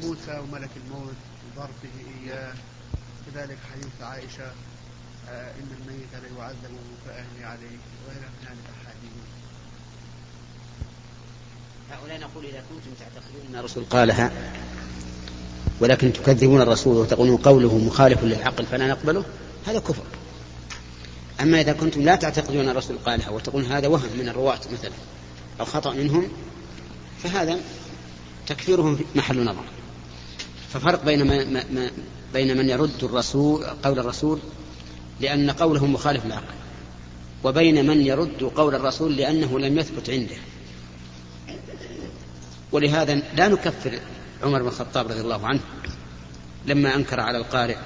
موسى 0.03 0.39
وملك 0.39 0.71
الموت 0.77 1.15
وضربه 1.57 1.95
إياه. 2.25 2.53
كذلك 3.35 3.59
حديث 3.73 4.03
عائشة 4.03 4.53
إن 5.29 5.69
الميت 5.81 6.13
لا 6.13 6.39
يعذب 6.39 6.79
فأهني 7.07 7.45
عليه 7.45 7.79
وإلى 8.07 8.21
من 8.21 8.47
هذه 8.47 8.57
الأحاديث 8.65 9.13
هؤلاء 11.91 12.21
نقول 12.21 12.45
إذا 12.45 12.63
كنتم 12.69 12.91
تعتقدون 13.01 13.47
أن 13.51 13.59
الرسول 13.59 13.85
قالها 13.85 14.33
ولكن 15.81 16.13
تكذبون 16.13 16.61
الرسول 16.61 16.97
وتقولون 16.97 17.37
قوله 17.37 17.79
مخالف 17.79 18.25
للعقل 18.25 18.67
فلا 18.67 18.89
نقبله 18.89 19.25
هذا 19.67 19.79
كفر. 19.79 20.03
أما 21.41 21.61
إذا 21.61 21.73
كنتم 21.73 22.03
لا 22.03 22.17
تعتقدون 22.17 22.61
أن 22.61 22.69
الرسول 22.69 22.99
قالها 22.99 23.31
وتقولون 23.31 23.73
هذا 23.73 23.89
وهم 23.89 24.11
من 24.19 24.29
الرواة 24.29 24.61
مثلا 24.73 24.93
أو 25.61 25.65
خطأ 25.65 25.95
منهم 25.95 26.29
فهذا 27.23 27.61
تكفيرهم 28.47 28.97
في 28.97 29.05
محل 29.15 29.45
نظر. 29.45 29.65
ففرق 30.73 31.05
بين 31.05 31.27
ما 31.27 31.91
بين 32.33 32.57
من 32.57 32.69
يرد 32.69 33.05
الرسول 33.05 33.65
قول 33.65 33.99
الرسول 33.99 34.39
لأن 35.21 35.51
قوله 35.51 35.87
مخالف 35.87 36.27
للعقل 36.27 36.55
وبين 37.45 37.87
من 37.87 38.01
يرد 38.01 38.43
قول 38.43 38.75
الرسول 38.75 39.17
لأنه 39.17 39.59
لم 39.59 39.79
يثبت 39.79 40.11
عنده. 40.11 40.37
ولهذا 42.73 43.15
لا 43.15 43.49
نكفر 43.49 43.99
عمر 44.43 44.63
بن 44.63 44.69
الخطاب 44.69 45.07
رضي 45.07 45.21
الله 45.21 45.47
عنه 45.47 45.61
لما 46.67 46.95
أنكر 46.95 47.21
على 47.21 47.39
القارئ 47.39 47.77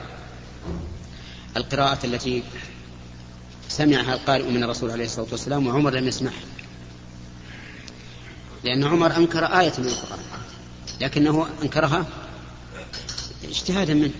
القراءة 1.56 2.06
التي 2.06 2.42
سمعها 3.68 4.14
القارئ 4.14 4.50
من 4.50 4.64
الرسول 4.64 4.90
عليه 4.90 5.04
الصلاة 5.04 5.26
والسلام 5.30 5.66
وعمر 5.66 5.90
لم 5.90 6.08
يسمعها. 6.08 6.42
لأن 8.64 8.84
عمر 8.84 9.16
أنكر 9.16 9.44
آية 9.44 9.72
من 9.78 9.86
القرآن 9.86 10.18
لكنه 11.00 11.46
أنكرها 11.62 12.06
اجتهادا 13.44 13.94
منه 13.94 14.12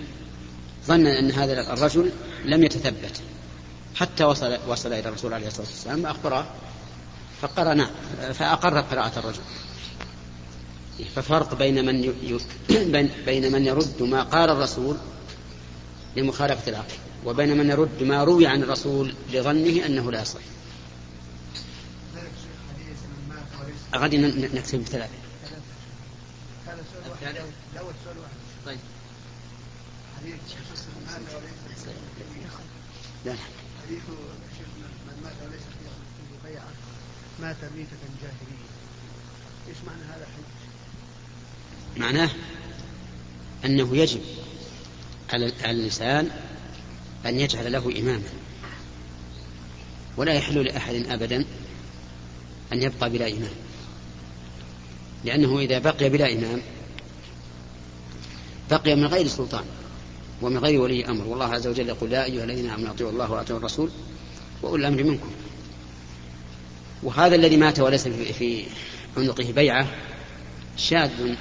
ظن 0.87 1.07
أن 1.07 1.31
هذا 1.31 1.73
الرجل 1.73 2.11
لم 2.45 2.65
يتثبت 2.65 3.21
حتى 3.95 4.25
وصل 4.25 4.59
وصل 4.69 4.93
إلى 4.93 5.09
الرسول 5.09 5.35
عليه 5.35 5.47
الصلاة 5.47 5.67
والسلام 5.67 6.05
وأخبره 6.05 6.47
فقرأ 7.43 7.75
نعم 7.75 7.91
فأقر 8.33 8.81
قراءة 8.81 9.19
الرجل 9.19 9.43
ففرق 11.15 11.55
بين 11.55 11.85
من 11.87 12.05
ي... 12.05 12.39
بين 13.27 13.53
من 13.53 13.67
يرد 13.67 14.03
ما 14.03 14.23
قال 14.23 14.51
الرسول 14.51 14.97
لمخالفة 16.17 16.71
العقل 16.71 16.95
وبين 17.25 17.57
من 17.57 17.71
يرد 17.71 18.03
ما 18.03 18.25
روي 18.25 18.47
عن 18.47 18.63
الرسول 18.63 19.15
لظنه 19.33 19.87
أنه 19.87 20.13
لا 20.13 20.23
يصح 20.23 20.41
غادي 23.95 24.19
نكتب 24.19 24.85
بثلاثة 24.85 25.13
طيب 28.67 28.79
حديث 28.79 28.92
لا. 33.25 33.35
حديث 33.83 34.03
من 34.09 35.23
مات 35.23 35.33
وليس 35.47 35.63
فيه 35.63 36.51
بيعة 36.51 36.69
مات 37.41 37.57
ميتة 37.77 37.97
جاهلية 38.23 38.69
إيش 39.69 39.77
معنى 39.87 40.03
هذا 40.03 40.27
الحديث؟ 40.27 40.47
معناه 41.97 42.31
أنه 43.65 43.97
يجب 43.97 44.21
على 45.33 45.47
الإنسان 45.47 46.31
أن 47.27 47.41
يجعل 47.41 47.73
له 47.73 47.99
إماما. 47.99 48.29
ولا 50.17 50.33
يحل 50.33 50.65
لأحد 50.65 50.95
أبدا 50.95 51.45
أن 52.73 52.83
يبقى 52.83 53.11
بلا 53.11 53.29
إمام. 53.29 53.55
لأنه 55.25 55.59
إذا 55.59 55.79
بقي 55.79 56.09
بلا 56.09 56.33
إمام 56.33 56.63
بقي 58.71 58.95
من 58.95 59.07
غير 59.07 59.29
سلطان. 59.29 59.65
ومن 60.43 60.59
غير 60.59 60.81
ولي 60.81 61.07
أمر. 61.07 61.25
والله 61.25 61.55
عز 61.55 61.67
وجل 61.67 61.89
يقول 61.89 62.13
يا 62.13 62.25
أيها 62.25 62.45
الذين 62.45 62.71
آمنوا 62.71 62.91
أطيعوا 62.91 63.13
الله 63.13 63.33
وأطيعوا 63.33 63.61
الرسول 63.61 63.91
وأولي 64.63 64.89
الأمر 64.89 65.05
منكم. 65.05 65.31
وهذا 67.03 67.35
الذي 67.35 67.57
مات 67.57 67.81
وليس 67.81 68.09
في 68.09 68.65
عنقه 69.17 69.53
بيعة 69.53 69.87
شاذ 70.77 71.35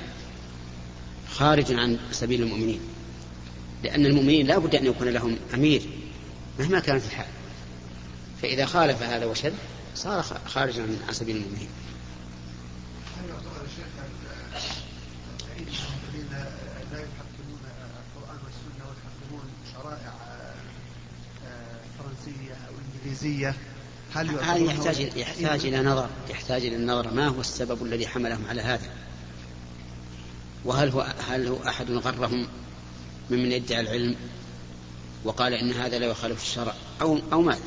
خارج 1.32 1.74
عن 1.74 2.00
سبيل 2.12 2.42
المؤمنين. 2.42 2.80
لأن 3.84 4.06
المؤمنين 4.06 4.48
لا 4.48 4.58
بد 4.58 4.76
أن 4.76 4.86
يكون 4.86 5.08
لهم 5.08 5.38
أمير 5.54 5.82
مهما 6.60 6.80
كانت 6.80 7.04
الحال. 7.06 7.28
فإذا 8.42 8.66
خالف 8.66 9.04
هذا 9.04 9.26
وشد 9.26 9.54
صار 9.96 10.24
خارجا 10.48 10.82
عن 11.08 11.14
سبيل 11.14 11.36
المؤمنين. 11.36 11.70
الإنجليزية 23.02 23.56
هل 24.14 24.30
هذا 24.30 24.58
يحتاج 24.58 25.00
يحتاج 25.00 25.66
إلى 25.66 25.82
نظر 25.82 26.10
يحتاج 26.30 26.66
إلى 26.66 26.76
النظر. 26.76 27.14
ما 27.14 27.28
هو 27.28 27.42
السبب 27.42 27.84
الذي 27.84 28.08
حملهم 28.08 28.46
على 28.50 28.62
هذا؟ 28.62 28.90
وهل 30.66 30.90
هو 30.90 31.14
هل 31.30 31.48
هو 31.48 31.68
أحد 31.68 31.92
غرهم 31.92 32.48
ممن 33.30 33.52
يدعي 33.52 33.80
العلم 33.80 34.16
وقال 35.24 35.54
إن 35.54 35.72
هذا 35.72 36.00
لا 36.00 36.06
يخالف 36.06 36.42
الشرع؟ 36.42 36.74
أو 37.02 37.20
أو 37.34 37.42
ماذا؟ 37.42 37.62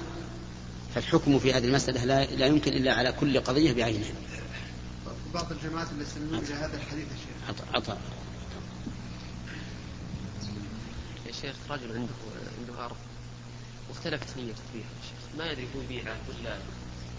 فالحكم 0.95 1.39
في 1.39 1.53
هذه 1.53 1.65
المسألة 1.65 2.05
لا, 2.05 2.25
لا 2.25 2.47
يمكن 2.47 2.73
إلا 2.73 2.95
على 2.95 3.13
كل 3.13 3.41
قضية 3.41 3.73
بعينها. 3.73 4.13
بعض 5.35 5.53
الجماعات 5.53 5.91
اللي 5.93 6.03
يستندون 6.03 6.39
إلى 6.39 6.55
هذا 6.55 6.77
الحديث 6.77 7.05
يا 7.05 7.17
شيخ. 7.17 7.75
عطاء 7.75 7.99
يا 11.27 11.33
شيخ 11.33 11.55
رجل 11.71 11.93
عنده 11.93 12.13
عنده 12.59 12.85
أرض. 12.85 12.97
واختلفت 13.89 14.37
نيته 14.37 14.63
فيها. 14.73 14.85
ما 15.39 15.53
يدري 15.53 15.69
هو 15.77 15.81
يبيعه 15.81 16.17
ولا 16.29 16.59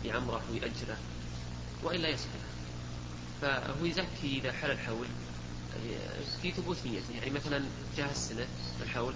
يعمره 0.06 0.41
ويأجره 0.51 0.97
وإلا 1.84 2.10
يسكنه 2.10 2.49
فهو 3.41 3.86
يزكي 3.86 4.38
إذا 4.38 4.51
حل 4.51 4.71
الحول. 4.71 5.08
في 6.41 6.51
ثبوت 6.51 6.78
نيته 6.86 7.13
يعني 7.13 7.30
مثلا 7.32 7.63
جاء 7.97 8.12
السنة 8.12 8.47
الحول 8.82 9.13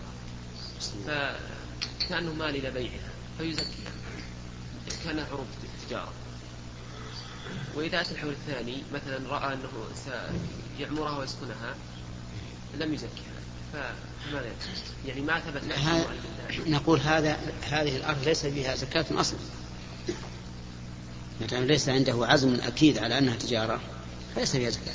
فكأنه 1.08 2.34
مال 2.34 2.56
إلى 2.56 2.72
بيعها 2.72 3.10
فيزكيها 3.38 3.92
كانها 5.04 5.26
عروض 5.26 5.48
تجارة 5.88 6.14
وإذا 7.76 8.02
أتى 8.02 8.12
الحول 8.12 8.32
الثاني 8.32 8.84
مثلا 8.94 9.30
رأى 9.30 9.54
أنه 9.54 9.70
سيعمرها 10.78 11.18
ويسكنها 11.18 11.76
لم 12.80 12.94
يزكيها. 12.94 13.39
فماذا 13.74 14.52
يعني 15.06 15.22
ما 15.22 15.40
ثبت 15.40 15.64
نقول 16.68 17.00
هذا 17.00 17.38
هذه 17.62 17.98
الأرض 17.98 18.24
ليس 18.26 18.46
فيها 18.46 18.76
زكاة 18.76 19.06
أصلا. 19.12 19.40
ما 21.42 21.46
ليس 21.46 21.90
عنده 21.90 22.28
عزم 22.28 22.56
أكيد 22.56 22.98
على 22.98 23.18
أنها 23.18 23.36
تجارة. 23.36 23.82
فليس 24.36 24.52
فيها 24.52 24.70
زكاة. 24.70 24.94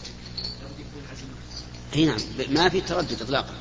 إي 1.96 2.04
نعم. 2.04 2.18
ما 2.50 2.68
في 2.68 2.80
تردد 2.80 3.22
اطلاقا. 3.22 3.54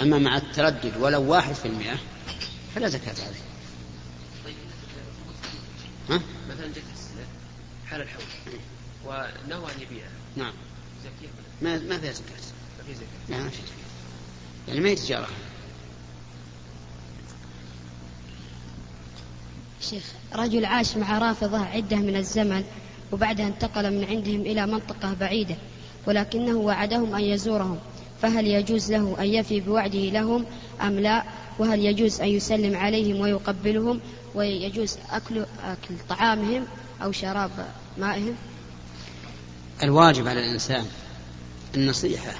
أما 0.00 0.18
مع 0.18 0.36
التردد 0.36 0.96
ولو 0.96 1.22
واحد 1.22 1.54
في 1.54 1.68
المئة 1.68 1.98
فلا 2.74 2.88
زكاة 2.88 3.14
عليه. 3.24 3.50
ها؟ 6.10 6.22
مثلا 6.48 6.66
جت 6.66 6.82
حال 7.86 8.02
الحول 8.02 8.24
ونوى 9.04 9.72
أن 9.72 9.82
يبيعها 9.82 10.10
نعم. 10.36 10.52
ما 11.62 11.78
ما 11.78 11.98
فيها 11.98 12.12
زكاة. 12.12 12.36
ما 12.78 12.84
في 12.86 12.94
زكاة. 12.94 13.38
ما 13.38 13.48
في 13.48 13.56
يعني 14.68 14.80
ما 14.80 14.88
هي 14.88 14.94
تجارة 14.94 15.28
شيخ 19.80 20.02
رجل 20.34 20.64
عاش 20.64 20.96
مع 20.96 21.18
رافضة 21.18 21.58
عدة 21.58 21.96
من 21.96 22.16
الزمن 22.16 22.64
وبعدها 23.12 23.46
انتقل 23.46 23.90
من 23.90 24.04
عندهم 24.04 24.40
إلى 24.40 24.66
منطقة 24.66 25.14
بعيدة 25.14 25.56
ولكنه 26.06 26.56
وعدهم 26.56 27.14
أن 27.14 27.20
يزورهم. 27.20 27.78
فهل 28.22 28.46
يجوز 28.46 28.92
له 28.92 29.16
أن 29.20 29.26
يفي 29.26 29.60
بوعده 29.60 29.98
لهم 29.98 30.46
أم 30.82 30.98
لا؟ 30.98 31.24
وهل 31.58 31.84
يجوز 31.84 32.20
أن 32.20 32.28
يسلم 32.28 32.76
عليهم 32.76 33.20
ويقبلهم؟ 33.20 34.00
ويجوز 34.34 34.96
أكل, 35.10 35.44
أكل 35.64 35.94
طعامهم 36.08 36.66
أو 37.02 37.12
شراب 37.12 37.50
مائهم؟ 37.98 38.34
الواجب 39.82 40.28
على 40.28 40.40
الإنسان 40.40 40.84
النصيحة 41.74 42.34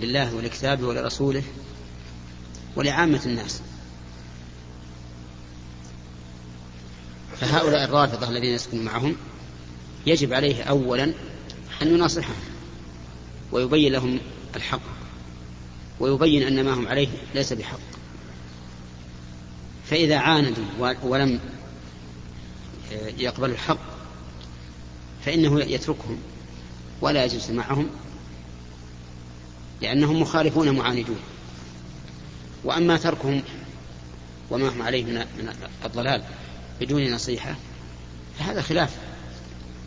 لله 0.00 0.34
ولكتابه 0.34 0.86
ولرسوله 0.86 1.42
ولعامة 2.76 3.20
الناس. 3.26 3.60
فهؤلاء 7.40 7.84
الرافضة 7.84 8.28
الذين 8.28 8.54
يسكنون 8.54 8.84
معهم 8.84 9.16
يجب 10.06 10.32
عليه 10.32 10.62
أولا 10.62 11.04
أن 11.82 11.94
يناصحهم 11.94 12.34
ويبين 13.52 13.92
لهم 13.92 14.20
الحق 14.56 14.80
ويبين 16.00 16.42
أن 16.42 16.64
ما 16.64 16.74
هم 16.74 16.88
عليه 16.88 17.08
ليس 17.34 17.52
بحق. 17.52 17.78
فإذا 19.90 20.16
عاندوا 20.16 20.94
ولم 21.02 21.40
يقبلوا 23.18 23.54
الحق 23.54 23.78
فإنه 25.24 25.60
يتركهم 25.60 26.18
ولا 27.00 27.24
يجلس 27.24 27.50
معهم 27.50 27.86
لأنهم 29.82 30.20
مخالفون 30.20 30.70
معاندون 30.70 31.18
وأما 32.64 32.96
تركهم 32.96 33.42
وما 34.50 34.68
هم 34.68 34.82
عليه 34.82 35.04
من 35.04 35.24
الضلال 35.84 36.22
بدون 36.80 37.12
نصيحة 37.14 37.56
فهذا 38.38 38.62
خلاف 38.62 38.96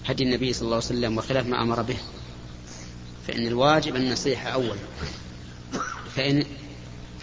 هدي 0.06 0.23
النبي 0.23 0.54
صلى 0.54 0.62
الله 0.62 0.76
عليه 0.76 0.86
وسلم 0.86 1.17
وخلاف 1.17 1.47
ما 1.47 1.62
أمر 1.62 1.82
به. 1.82 1.97
فإن 3.28 3.47
الواجب 3.47 3.95
النصيحة 3.95 4.50
أولا 4.50 4.76
فإن 6.15 6.45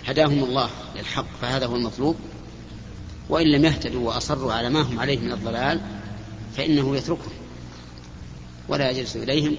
هداهم 0.06 0.44
الله 0.44 0.70
للحق 0.96 1.26
فهذا 1.42 1.66
هو 1.66 1.76
المطلوب. 1.76 2.16
وإن 3.28 3.46
لم 3.46 3.64
يهتدوا 3.64 4.08
وأصروا 4.08 4.52
على 4.52 4.70
ما 4.70 4.82
هم 4.82 5.00
عليه 5.00 5.18
من 5.18 5.32
الضلال 5.32 5.80
فإنه 6.56 6.96
يتركهم. 6.96 7.32
ولا 8.68 8.90
يجلس 8.90 9.16
إليهم 9.16 9.56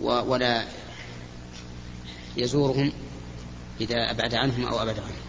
ولا 0.00 0.64
يزورهم 2.36 2.92
إذا 3.80 4.10
أبعد 4.10 4.34
عنهم 4.34 4.64
أو 4.66 4.82
أبعد 4.82 4.98
عنهم. 4.98 5.28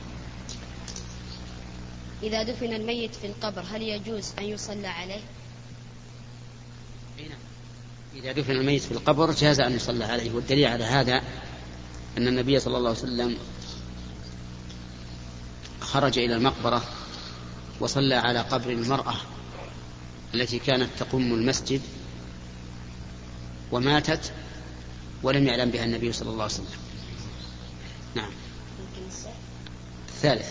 إذا 2.24 2.44
دفن 2.44 2.74
الميت 2.74 3.16
في 3.16 3.28
القبر 3.28 3.62
هل 3.62 3.82
يجوز 3.82 4.32
أن 4.40 4.44
يصلى 4.44 4.88
عليه؟ 4.88 5.22
إذا 8.16 8.32
دفن 8.32 8.52
الميت 8.52 8.82
في 8.82 8.92
القبر 8.92 9.32
جاز 9.32 9.60
أن 9.60 9.76
يصلى 9.76 10.06
عليه 10.06 10.32
والدليل 10.32 10.66
على 10.66 10.84
هذا 10.84 11.22
أن 12.18 12.28
النبي 12.28 12.60
صلى 12.60 12.78
الله 12.78 12.90
عليه 12.90 13.00
وسلم 13.00 13.38
خرج 15.82 16.20
إلى 16.20 16.36
المقبرة 16.36 16.84
وصلى 17.80 18.16
على 18.16 18.40
قبر 18.40 18.70
المرأة 18.70 19.16
التي 20.34 20.60
كانت 20.60 20.90
تقوم 21.00 21.34
المسجد 21.34 21.82
وماتت 23.72 24.34
ولم 25.24 25.48
يعلم 25.48 25.72
بها 25.72 25.86
النبي 25.86 26.12
صلى 26.12 26.30
الله 26.30 26.44
عليه 26.44 26.54
وسلم. 26.54 26.89
نعم. 28.16 28.32
الثالث 30.10 30.48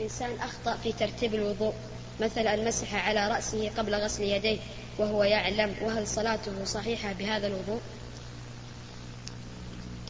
إنسان 0.00 0.30
أخطأ 0.40 0.76
في 0.76 0.92
ترتيب 0.92 1.34
الوضوء 1.34 1.74
مثلا 2.20 2.68
مسح 2.68 2.94
على 2.94 3.28
رأسه 3.28 3.70
قبل 3.78 3.94
غسل 3.94 4.22
يديه 4.22 4.58
وهو 4.98 5.24
يعلم 5.24 5.74
وهل 5.82 6.08
صلاته 6.08 6.64
صحيحة 6.64 7.12
بهذا 7.12 7.46
الوضوء؟ 7.46 7.80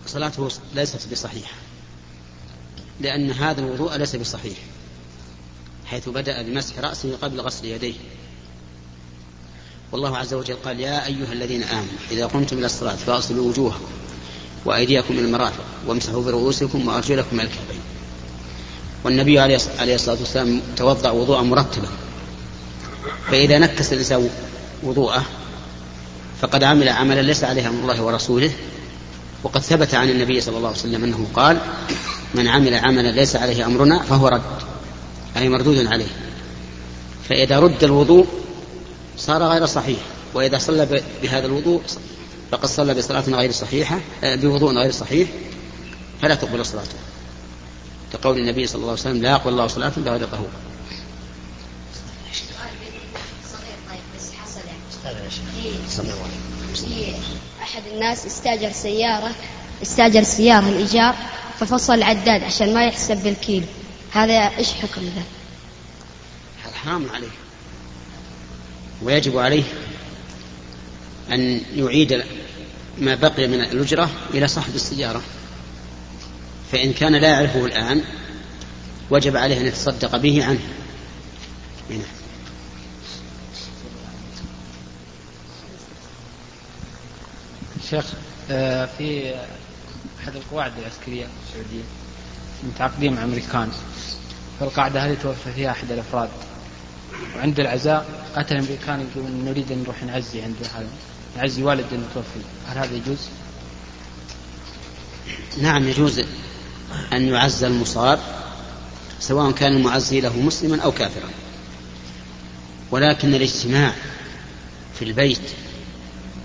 صلاته 0.07 0.49
ليست 0.75 1.13
بصحيحة 1.13 1.55
لأن 3.01 3.31
هذا 3.31 3.61
الوضوء 3.61 3.97
ليس 3.97 4.17
بصحيح 4.17 4.59
حيث 5.87 6.09
بدأ 6.09 6.43
بمسح 6.43 6.79
رأسه 6.79 7.17
قبل 7.17 7.41
غسل 7.41 7.65
يديه. 7.65 7.95
والله 9.93 10.19
عز 10.19 10.35
وجل 10.35 10.55
قال 10.55 10.81
يا 10.81 11.07
أيها 11.07 11.33
الذين 11.33 11.63
آمنوا 11.63 11.99
إذا 12.11 12.27
قمتم 12.27 12.59
إلى 12.59 12.67
الصلاة 12.67 12.97
فاغسلوا 12.97 13.49
وجوهكم 13.49 13.89
وأيديكم 14.65 15.15
إلى 15.15 15.25
المرافق 15.25 15.65
وامسحوا 15.87 16.23
برؤوسكم 16.23 16.89
وأرجلكم 16.89 17.41
إلى 17.41 17.49
الكعبين. 17.49 17.81
والنبي 19.05 19.39
عليه 19.39 19.95
الصلاة 19.95 20.19
والسلام 20.19 20.61
توضأ 20.77 21.11
وضوءا 21.11 21.43
مرتبا. 21.43 21.89
فإذا 23.31 23.59
نكس 23.59 23.93
الإنسان 23.93 24.31
وضوءه 24.83 25.25
فقد 26.41 26.65
عمل 26.65 26.89
عملا 26.89 27.23
ليس 27.23 27.45
عليه 27.45 27.69
أمر 27.69 27.83
الله 27.83 28.03
ورسوله 28.03 28.51
وقد 29.43 29.61
ثبت 29.61 29.95
عن 29.95 30.11
النبي 30.11 30.41
صلى 30.41 30.57
الله 30.57 30.69
عليه 30.69 30.79
وسلم 30.79 31.05
أنه 31.05 31.27
قال 31.35 31.59
من 32.35 32.49
عمل 32.49 32.75
عملا 32.75 33.09
ليس 33.09 33.37
عليه 33.37 33.67
أمرنا 33.67 34.03
فهو 34.03 34.29
رد 34.29 34.43
أي 35.37 35.49
مردود 35.49 35.87
عليه. 35.87 36.07
فإذا 37.29 37.59
رد 37.61 37.85
الوضوء 37.85 38.27
صار 39.19 39.43
غير 39.43 39.67
صحيح 39.67 39.99
وإذا 40.35 40.59
صلى 40.59 41.03
بهذا 41.23 41.47
الوضوء 41.47 41.83
فقد 42.53 42.67
صلى 42.67 42.95
بصلاة 42.95 43.21
غير 43.21 43.53
صحيحة 43.53 44.01
آه، 44.25 44.35
بوضوء 44.35 44.75
غير 44.75 44.91
صحيح 44.91 45.29
فلا 46.23 46.35
تقبل 46.35 46.67
صلاته. 46.67 46.95
كقول 48.13 48.39
النبي 48.39 48.67
صلى 48.67 48.77
الله 48.77 48.91
عليه 48.91 49.01
وسلم 49.01 49.23
لا 49.23 49.31
يقبل 49.31 49.53
الله 49.53 49.67
صلاة 49.67 49.93
بغير 49.97 50.27
طهور. 50.27 50.49
أحد 57.63 57.83
الناس 57.95 58.27
استاجر 58.27 58.73
سيارة 58.73 59.35
استاجر 59.83 60.23
سيارة 60.23 60.69
الإيجار 60.69 61.15
ففصل 61.61 61.95
العداد 61.95 62.43
عشان 62.43 62.75
ما 62.75 62.87
يحسب 62.87 63.17
بالكيلو. 63.17 63.67
هذا 64.13 64.57
إيش 64.59 64.73
حكم 64.73 65.03
ذا؟ 65.03 65.23
هذا 66.65 66.75
حرام 66.75 67.11
عليه. 67.11 67.33
ويجب 69.03 69.39
عليه 69.39 69.65
أن 71.31 71.61
يعيد 71.75 72.13
ما 73.03 73.15
بقي 73.15 73.47
من 73.47 73.61
الأجرة 73.61 74.11
إلى 74.35 74.49
صاحب 74.49 74.75
السيارة. 74.75 75.23
فإن 76.73 76.93
كان 76.93 77.13
لا 77.17 77.29
يعرفه 77.29 77.67
الآن 77.67 78.03
وجب 79.11 79.37
عليه 79.37 79.61
أن 79.61 79.67
يتصدق 79.67 80.17
به 80.17 80.45
عنه. 80.45 80.61
هنا. 81.91 82.05
شيخ 87.91 88.05
آه، 88.51 88.89
في 88.99 89.35
أحد 90.23 90.37
القواعد 90.37 90.73
العسكرية 90.79 91.27
السعودية 91.47 91.85
متعاقدين 92.63 93.13
مع 93.13 93.25
أمريكان. 93.25 93.69
فالقاعدة 94.61 95.07
هذه 95.07 95.17
توفى 95.23 95.53
فيها 95.53 95.71
أحد 95.71 95.93
الأفراد. 95.93 96.29
وعند 97.37 97.61
العزاء 97.61 98.07
أتى 98.35 98.55
الأمريكان 98.55 99.01
يقولون 99.01 99.45
نريد 99.45 99.73
أن 99.73 99.83
نروح 99.83 100.03
نعزي 100.03 100.43
عند 100.43 100.57
هذا. 100.75 100.89
نعزي 101.37 101.63
والد 101.63 101.87
المتوفي 101.93 102.41
هل 102.67 102.79
هذا 102.79 102.95
يجوز؟ 102.97 103.19
نعم 105.63 105.89
يجوز 105.89 106.23
أن 107.13 107.29
يعزى 107.29 107.67
المصاب 107.67 108.19
سواء 109.21 109.53
كان 109.53 109.73
المعزي 109.73 110.21
له 110.21 110.39
مسلما 110.41 110.83
أو 110.83 110.93
كافرا. 110.93 111.31
ولكن 112.91 113.35
الاجتماع 113.35 113.95
في 114.99 115.05
البيت 115.05 115.41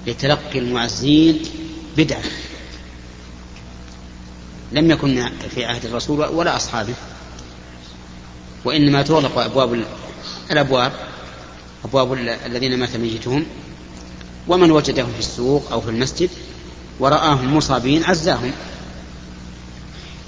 لتلقي 0.07 0.59
المعزين 0.59 1.41
بدعة. 1.97 2.23
لم 4.71 4.91
يكن 4.91 5.29
في 5.55 5.65
عهد 5.65 5.85
الرسول 5.85 6.25
ولا 6.25 6.55
أصحابه. 6.55 6.93
وإنما 8.65 9.01
تغلق 9.01 9.37
أبواب 9.39 9.85
الأبواب 10.51 10.91
أبواب 11.85 12.13
الذين 12.45 12.79
مات 12.79 12.95
ميتهم. 12.95 13.45
ومن 14.47 14.71
وجدهم 14.71 15.13
في 15.13 15.19
السوق 15.19 15.71
أو 15.71 15.81
في 15.81 15.89
المسجد 15.89 16.29
ورآهم 16.99 17.57
مصابين 17.57 18.03
عزاهم. 18.03 18.51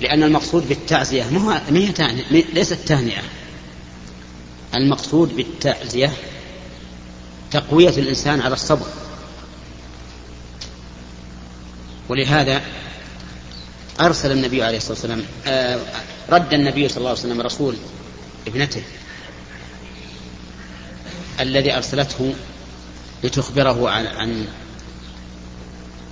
لأن 0.02 0.24
المقصود 0.24 0.70
بالتعزية 0.70 1.24
ما 1.24 1.62
هي 1.70 1.94
ليست 2.54 2.74
تهنئة. 2.74 3.22
المقصود 4.76 5.36
بالتعزية 5.36 6.14
تقوية 7.52 7.90
الإنسان 7.90 8.42
على 8.42 8.54
الصبر. 8.54 8.86
ولهذا 12.10 12.62
أرسل 14.00 14.32
النبي 14.32 14.64
عليه 14.64 14.78
الصلاة 14.78 14.94
والسلام 14.94 15.24
آه 15.48 15.80
رد 16.30 16.54
النبي 16.54 16.90
صلى 16.90 16.98
الله 16.98 17.10
عليه 17.10 17.20
وسلم 17.20 17.42
رسول 17.42 17.76
ابنته 18.48 18.84
الذي 21.40 21.76
أرسلته 21.76 22.34
لتخبره 23.24 23.90
عن, 23.90 24.08
عن 24.08 24.48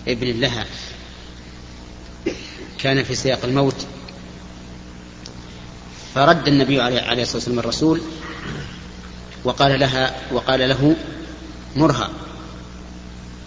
ابن 0.08 0.40
لها. 0.40 0.66
كان 2.80 3.04
في 3.04 3.16
سياق 3.16 3.40
الموت. 3.44 3.86
فرد 6.16 6.48
النبي 6.48 6.82
عليه 6.82 7.22
الصلاة 7.22 7.36
والسلام 7.38 7.60
الرسول 7.60 8.02
وقال 9.44 9.80
لها 9.80 10.16
وقال 10.32 10.70
له 10.70 10.96
مرها 11.76 12.10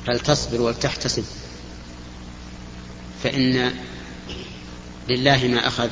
فلتصبر 0.06 0.60
ولتحتسب 0.60 1.24
فإن 3.22 3.72
لله 5.08 5.46
ما 5.46 5.66
أخذ 5.66 5.88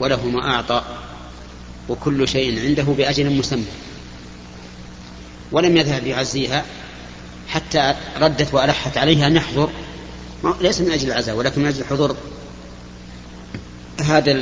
وله 0.00 0.26
ما 0.26 0.50
أعطى 0.50 0.82
وكل 1.88 2.28
شيء 2.28 2.60
عنده 2.60 2.82
بأجل 2.82 3.30
مسمى. 3.30 3.66
ولم 5.52 5.76
يذهب 5.76 6.06
يعزيها 6.06 6.64
حتى 7.48 7.94
ردت 8.20 8.54
وألحت 8.54 8.96
عليه 8.96 9.26
أن 9.26 9.36
يحضر. 9.36 9.70
ليس 10.60 10.80
من 10.80 10.90
أجل 10.90 11.08
العزاء 11.08 11.36
ولكن 11.36 11.60
من 11.60 11.68
أجل 11.68 11.84
حضور 11.84 12.16
هذا 14.00 14.32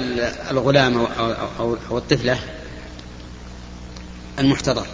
الغلام 0.51 0.99
أو, 0.99 1.07
أو, 1.59 1.77
أو 1.91 1.99
الطفلة 1.99 2.39
المحتضر. 4.39 4.87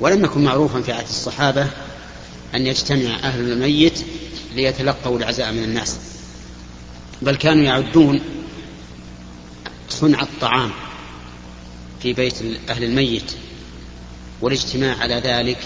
ولم 0.00 0.24
يكن 0.24 0.44
معروفا 0.44 0.80
في 0.80 0.92
عهد 0.92 1.08
الصحابة 1.08 1.66
أن 2.54 2.66
يجتمع 2.66 3.14
أهل 3.14 3.52
الميت 3.52 4.04
ليتلقوا 4.54 5.18
العزاء 5.18 5.52
من 5.52 5.64
الناس 5.64 5.96
بل 7.22 7.36
كانوا 7.36 7.64
يعدون 7.64 8.20
صنع 9.90 10.22
الطعام 10.22 10.70
في 12.02 12.12
بيت 12.12 12.34
أهل 12.68 12.84
الميت. 12.84 13.32
والاجتماع 14.40 14.96
على 14.96 15.14
ذلك 15.14 15.58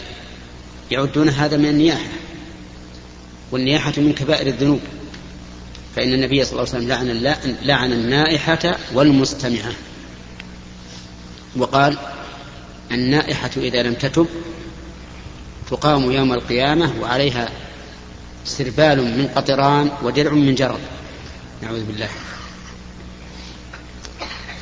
يعدون 0.90 1.28
هذا 1.28 1.57
من 1.57 1.68
النياحة 1.68 2.09
والنياحة 3.50 3.92
من 3.96 4.12
كبائر 4.12 4.46
الذنوب. 4.46 4.81
فإن 5.96 6.12
النبي 6.12 6.44
صلى 6.44 6.52
الله 6.52 6.74
عليه 6.74 6.85
وسلم 6.85 7.22
لعن, 7.22 7.57
لعن 7.62 7.92
النائحة 7.92 8.78
والمستمعة. 8.94 9.72
وقال 11.57 11.98
النائحة 12.92 13.50
إذا 13.57 13.83
لم 13.83 13.94
تتب 13.94 14.26
تقام 15.70 16.12
يوم 16.12 16.33
القيامة 16.33 16.92
وعليها 17.00 17.48
سربال 18.45 19.18
من 19.18 19.28
قطران 19.36 19.90
ودرع 20.03 20.32
من 20.32 20.55
جرب 20.55 20.80
نعوذ 21.62 21.84
بالله. 21.84 22.09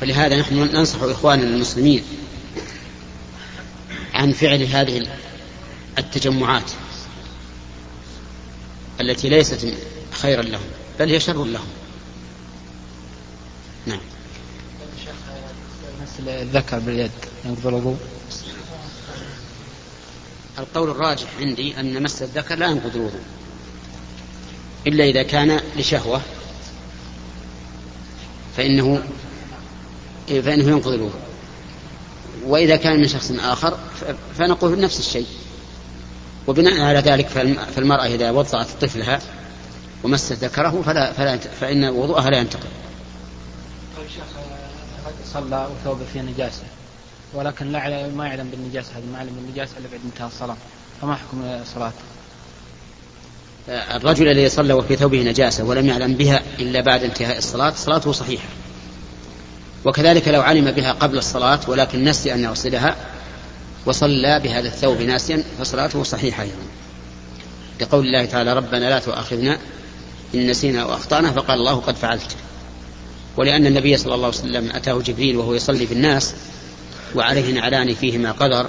فلهذا 0.01 0.39
نحن 0.39 0.55
ننصح 0.55 1.03
إخواننا 1.03 1.47
المسلمين 1.47 2.03
عن 4.17 4.31
فعل 4.31 4.63
هذه 4.63 5.07
التجمعات 5.97 6.71
التي 9.01 9.29
ليست 9.29 9.73
خيرا 10.11 10.41
لهم 10.41 10.65
بل 10.99 11.09
هي 11.09 11.19
شر 11.19 11.45
لهم. 11.45 11.67
نعم. 13.85 13.99
مثل 16.01 16.29
الذكر 16.29 16.79
باليد 16.79 17.11
ينقض 17.45 17.67
الوضوء 17.67 17.97
القول 20.59 20.89
الراجح 20.89 21.27
عندي 21.39 21.79
أن 21.79 22.03
مس 22.03 22.21
الذكر 22.21 22.55
لا 22.55 22.67
ينقض 22.67 22.95
الوضوء 22.95 23.21
إلا 24.87 25.03
إذا 25.03 25.23
كان 25.23 25.61
لشهوة 25.75 26.21
فإنه 28.57 29.03
فإنه 30.27 30.69
ينقض 30.69 30.93
الوضوء. 30.93 31.26
وإذا 32.45 32.75
كان 32.75 32.99
من 32.99 33.07
شخص 33.07 33.31
آخر 33.31 33.77
فنقول 34.37 34.79
نفس 34.79 34.99
الشيء 34.99 35.25
وبناء 36.47 36.81
على 36.81 36.99
ذلك 36.99 37.27
فالمرأة 37.75 38.05
إذا 38.05 38.31
وضعت 38.31 38.67
طفلها 38.81 39.19
ومست 40.03 40.33
ذكره 40.33 40.81
فلا, 40.85 41.13
فلا 41.13 41.37
فإن 41.37 41.85
وضوءها 41.85 42.29
لا 42.29 42.37
ينتقض. 42.37 42.67
طيب 43.97 44.07
صلى 45.33 45.67
وثوبه 45.71 46.05
فيه 46.13 46.21
نجاسة 46.21 46.63
ولكن 47.33 47.71
لا 47.71 48.07
ما 48.07 48.27
يعلم 48.27 48.49
بالنجاسة 48.49 48.97
هذه 48.97 49.03
ما 49.11 49.17
يعلم 49.17 49.35
بالنجاسة 49.35 49.77
إلا 49.77 49.87
بعد 49.89 49.99
انتهاء 50.05 50.27
الصلاة 50.27 50.57
فما 51.01 51.15
حكم 51.15 51.63
صلاته؟ 51.75 52.03
الرجل 53.69 54.27
الذي 54.27 54.49
صلى 54.49 54.73
وفي 54.73 54.95
ثوبه 54.95 55.23
نجاسة 55.23 55.63
ولم 55.63 55.87
يعلم 55.87 56.13
بها 56.13 56.41
إلا 56.59 56.81
بعد 56.81 57.03
انتهاء 57.03 57.37
الصلاة 57.37 57.73
صلاته 57.75 58.11
صحيحة 58.11 58.47
وكذلك 59.87 60.27
لو 60.27 60.41
علم 60.41 60.71
بها 60.71 60.91
قبل 60.91 61.17
الصلاة 61.17 61.59
ولكن 61.67 62.03
نسي 62.03 62.33
أن 62.33 62.43
يغسلها 62.43 62.95
وصلى 63.85 64.39
بهذا 64.39 64.67
الثوب 64.67 65.01
ناسيا 65.01 65.43
فصلاته 65.59 66.03
صحيحة 66.03 66.43
أيضا. 66.43 66.55
لقول 67.81 68.05
الله 68.05 68.25
تعالى 68.25 68.53
ربنا 68.53 68.89
لا 68.89 68.99
تؤاخذنا 68.99 69.57
إن 70.35 70.47
نسينا 70.47 70.81
أو 70.81 70.93
أخطأنا 70.93 71.31
فقال 71.31 71.59
الله 71.59 71.75
قد 71.75 71.95
فعلت 71.95 72.35
ولأن 73.37 73.65
النبي 73.65 73.97
صلى 73.97 74.15
الله 74.15 74.27
عليه 74.27 74.37
وسلم 74.37 74.71
أتاه 74.71 74.99
جبريل 74.99 75.37
وهو 75.37 75.53
يصلي 75.53 75.85
بالناس 75.85 76.33
وعليه 77.15 77.53
نعلان 77.53 77.93
فيهما 77.93 78.31
قدر 78.31 78.67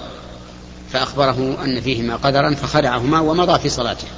فأخبره 0.92 1.64
أن 1.64 1.80
فيهما 1.80 2.16
قدرا 2.16 2.54
فخدعهما 2.54 3.20
ومضى 3.20 3.58
في 3.58 3.68
صلاته. 3.68 4.08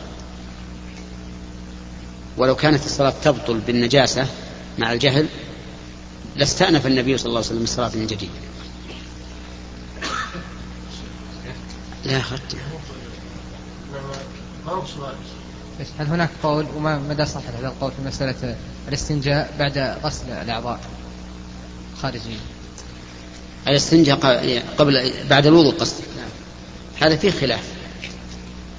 ولو 2.37 2.57
كانت 2.57 2.85
الصلاة 2.85 3.15
تبطل 3.25 3.59
بالنجاسة 3.59 4.27
مع 4.79 4.93
الجهل 4.93 5.27
لاستأنف 6.37 6.87
النبي 6.87 7.19
صلى 7.19 7.27
الله 7.27 7.39
عليه 7.39 7.49
وسلم 7.49 7.63
الصلاة 7.63 7.91
من 7.95 8.07
جديد. 8.07 8.31
لا 12.05 12.23
بس 15.81 15.87
هل 15.99 16.07
هناك 16.07 16.31
قول 16.43 16.67
وما 16.77 16.99
مدى 16.99 17.27
صحة 17.27 17.51
هذا 17.59 17.69
القول 17.69 17.91
في 17.91 18.09
مسألة 18.09 18.57
الاستنجاء 18.89 19.55
بعد 19.59 19.97
غسل 20.05 20.31
الأعضاء؟ 20.31 20.81
الخارجية؟ 21.95 22.37
الاستنجاء 23.69 24.17
قبل 24.79 25.13
بعد 25.31 25.47
الوضوء 25.47 25.75
قصدك 25.75 26.05
هذا 27.01 27.17
فيه 27.17 27.31
خلاف. 27.31 27.65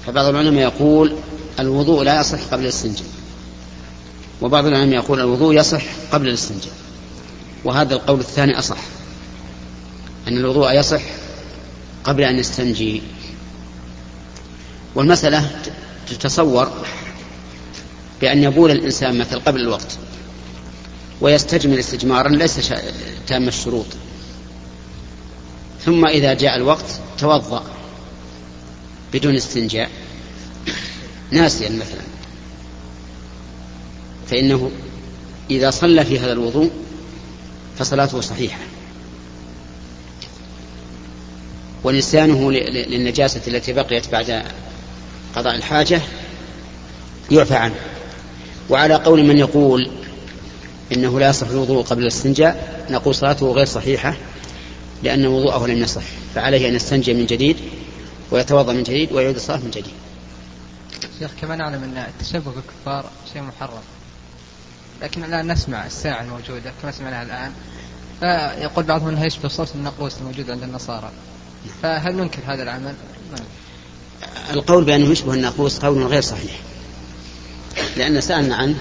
فبعض 0.06 0.24
العلماء 0.26 0.62
يقول 0.62 1.16
الوضوء 1.60 2.02
لا 2.02 2.20
يصح 2.20 2.44
قبل 2.44 2.62
الاستنجاء. 2.62 3.08
وبعض 4.42 4.66
العلماء 4.66 4.94
يقول 4.94 5.20
الوضوء 5.20 5.54
يصح 5.54 5.82
قبل 6.12 6.28
الاستنجاء. 6.28 6.74
وهذا 7.64 7.94
القول 7.94 8.20
الثاني 8.20 8.58
أصح 8.58 8.78
أن 10.28 10.36
الوضوء 10.36 10.72
يصح 10.72 11.02
قبل 12.04 12.22
أن 12.22 12.38
يستنجي. 12.38 13.02
والمسألة 14.94 15.50
تتصور 16.08 16.70
بأن 18.20 18.42
يبول 18.42 18.70
الإنسان 18.70 19.18
مثل 19.18 19.40
قبل 19.40 19.60
الوقت 19.60 19.98
ويستجمل 21.20 21.78
استجمارا 21.78 22.28
ليس 22.28 22.60
شا- 22.60 22.82
تام 23.26 23.48
الشروط. 23.48 23.86
ثم 25.84 26.06
إذا 26.06 26.34
جاء 26.34 26.56
الوقت 26.56 26.84
توضأ 27.18 27.64
بدون 29.12 29.34
استنجاء 29.36 29.90
ناسيا 31.30 31.68
مثلا. 31.70 32.02
فإنه 34.30 34.70
إذا 35.50 35.70
صلى 35.70 36.04
في 36.04 36.18
هذا 36.18 36.32
الوضوء 36.32 36.70
فصلاته 37.82 38.20
صحيحة. 38.20 38.60
ونسيانه 41.84 42.52
للنجاسة 42.52 43.40
التي 43.46 43.72
بقيت 43.72 44.08
بعد 44.12 44.44
قضاء 45.36 45.54
الحاجة 45.54 46.00
يعفى 47.30 47.54
عنه. 47.54 47.74
وعلى 48.70 48.94
قول 48.94 49.22
من 49.22 49.38
يقول 49.38 49.90
إنه 50.92 51.20
لا 51.20 51.28
يصح 51.28 51.48
الوضوء 51.48 51.82
قبل 51.82 52.02
الاستنجاء 52.02 52.86
نقول 52.90 53.14
صلاته 53.14 53.52
غير 53.52 53.66
صحيحة 53.66 54.16
لأن 55.02 55.26
وضوءه 55.26 55.66
لم 55.66 55.82
يصح. 55.82 56.02
فعليه 56.34 56.68
أن 56.68 56.74
يستنجي 56.74 57.14
من 57.14 57.26
جديد 57.26 57.56
ويتوضأ 58.30 58.72
من 58.72 58.82
جديد 58.82 59.12
ويعيد 59.12 59.34
الصلاة 59.34 59.58
من 59.58 59.70
جديد. 59.70 59.92
شيخ 61.18 61.30
كما 61.40 61.56
نعلم 61.56 61.82
أن 61.82 61.96
التشبه 61.96 62.50
بالكفار 62.50 63.10
شيء 63.32 63.42
محرم. 63.42 63.82
لكن 65.02 65.24
الآن 65.24 65.52
نسمع 65.52 65.86
الساعة 65.86 66.22
الموجودة 66.22 66.72
كما 66.82 66.92
سمعناها 66.92 67.22
الآن؟ 67.22 67.52
فيقول 68.20 68.84
بعضهم 68.84 69.08
أنها 69.08 69.26
يشبه 69.26 69.48
صوت 69.48 69.74
الناقوس 69.74 70.18
الموجود 70.18 70.50
عند 70.50 70.62
النصارى. 70.62 71.10
فهل 71.82 72.16
ننكر 72.16 72.42
هذا 72.46 72.62
العمل؟ 72.62 72.94
ننكر. 73.30 73.44
القول 74.52 74.84
بأنه 74.84 75.10
يشبه 75.10 75.34
الناقوس 75.34 75.78
قول 75.78 76.02
غير 76.02 76.22
صحيح. 76.22 76.60
لأن 77.96 78.20
سألنا 78.20 78.56
عنه 78.56 78.76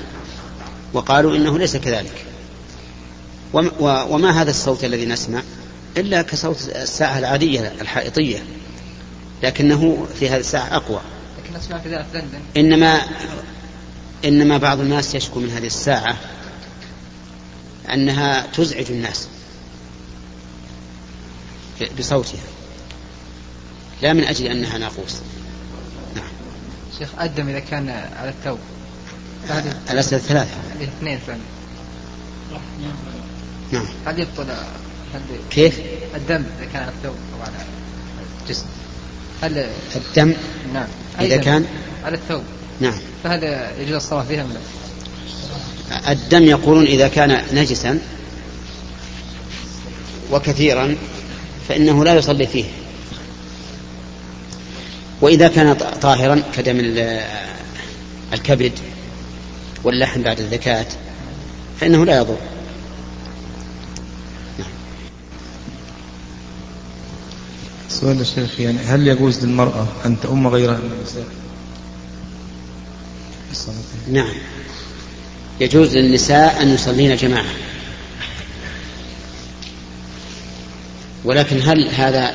وقالوا 0.93 1.35
إنه 1.35 1.57
ليس 1.59 1.77
كذلك. 1.77 2.25
وما 3.79 4.41
هذا 4.41 4.49
الصوت 4.49 4.83
الذي 4.83 5.05
نسمع؟ 5.05 5.41
إلا 5.97 6.21
كصوت 6.21 6.69
الساعة 6.75 7.19
العادية 7.19 7.73
الحائطية. 7.81 8.43
لكنه 9.43 10.07
في 10.19 10.29
هذه 10.29 10.39
الساعة 10.39 10.75
أقوى. 10.75 11.01
لكن 11.43 11.57
نسمع 11.57 11.77
في 11.77 11.89
ذلك 11.89 12.05
في 12.11 12.17
لندن 12.17 12.39
إنما 12.57 13.01
إنما 14.25 14.57
بعض 14.57 14.79
الناس 14.79 15.15
يشكو 15.15 15.39
من 15.39 15.49
هذه 15.49 15.67
الساعة 15.67 16.17
أنها 17.93 18.47
تزعج 18.47 18.91
الناس 18.91 19.27
بصوتها 21.99 22.39
لا 24.01 24.13
من 24.13 24.23
أجل 24.23 24.45
أنها 24.45 24.77
ناقوس. 24.77 25.15
شيخ 26.99 27.09
أدم 27.19 27.47
إذا 27.49 27.59
كان 27.59 27.89
على 27.89 28.29
الثوب 28.29 28.59
الأسئلة 29.91 30.21
ثلاثة 30.21 30.55
هذه 30.75 30.83
اثنين 30.83 31.19
فهم 31.27 31.39
نعم. 33.71 33.85
هل 34.05 34.19
يبطل 34.19 34.51
هل 35.13 35.21
كيف؟ 35.51 35.79
الدم 36.15 36.43
إذا 36.59 36.69
كان 36.73 36.83
على 36.83 36.91
الثوب 36.91 37.15
أو 37.35 37.41
على 37.41 37.65
الجسم. 38.41 38.65
هل 39.41 39.69
الدم؟ 39.95 40.33
نعم. 40.73 40.87
إذا 41.19 41.37
كان؟ 41.37 41.65
على 42.03 42.15
الثوب 42.15 42.43
نعم 42.81 42.99
فهل 43.23 43.43
يجوز 43.79 43.95
الصلاة 43.95 44.23
فيها 44.23 44.41
أم 44.43 44.49
لا؟ 44.53 46.11
الدم 46.11 46.43
يقولون 46.43 46.85
إذا 46.85 47.07
كان 47.07 47.43
نجسا 47.53 47.99
وكثيرا 50.31 50.95
فإنه 51.67 52.03
لا 52.03 52.13
يصلي 52.15 52.47
فيه 52.47 52.65
وإذا 55.21 55.47
كان 55.47 55.73
طاهرا 56.01 56.43
كدم 56.57 56.79
ال- 56.79 57.25
الكبد 58.33 58.71
واللحم 59.83 60.21
بعد 60.21 60.39
الزكاة 60.39 60.85
فإنه 61.79 62.05
لا 62.05 62.17
يضر 62.17 62.37
سؤال 67.89 68.17
يا 68.19 68.23
شيخ 68.23 68.59
يعني 68.59 68.77
هل 68.77 69.07
يجوز 69.07 69.45
للمرأة 69.45 69.87
أن 70.05 70.19
تؤم 70.21 70.47
غيرها 70.47 70.77
من 70.77 70.91
النساء؟ 70.99 71.25
نعم. 74.07 74.33
يجوز 75.59 75.97
للنساء 75.97 76.61
أن 76.61 76.73
يصلين 76.73 77.15
جماعة. 77.15 77.53
ولكن 81.23 81.61
هل 81.61 81.89
هذا 81.89 82.33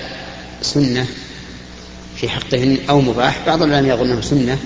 سنة 0.63 1.07
في 2.17 2.29
حقهن 2.29 2.79
أو 2.89 3.01
مباح؟ 3.01 3.47
بعض 3.47 3.63
العلماء 3.63 3.97
يقول 3.97 4.11
أنه 4.11 4.21
سنة 4.21 4.59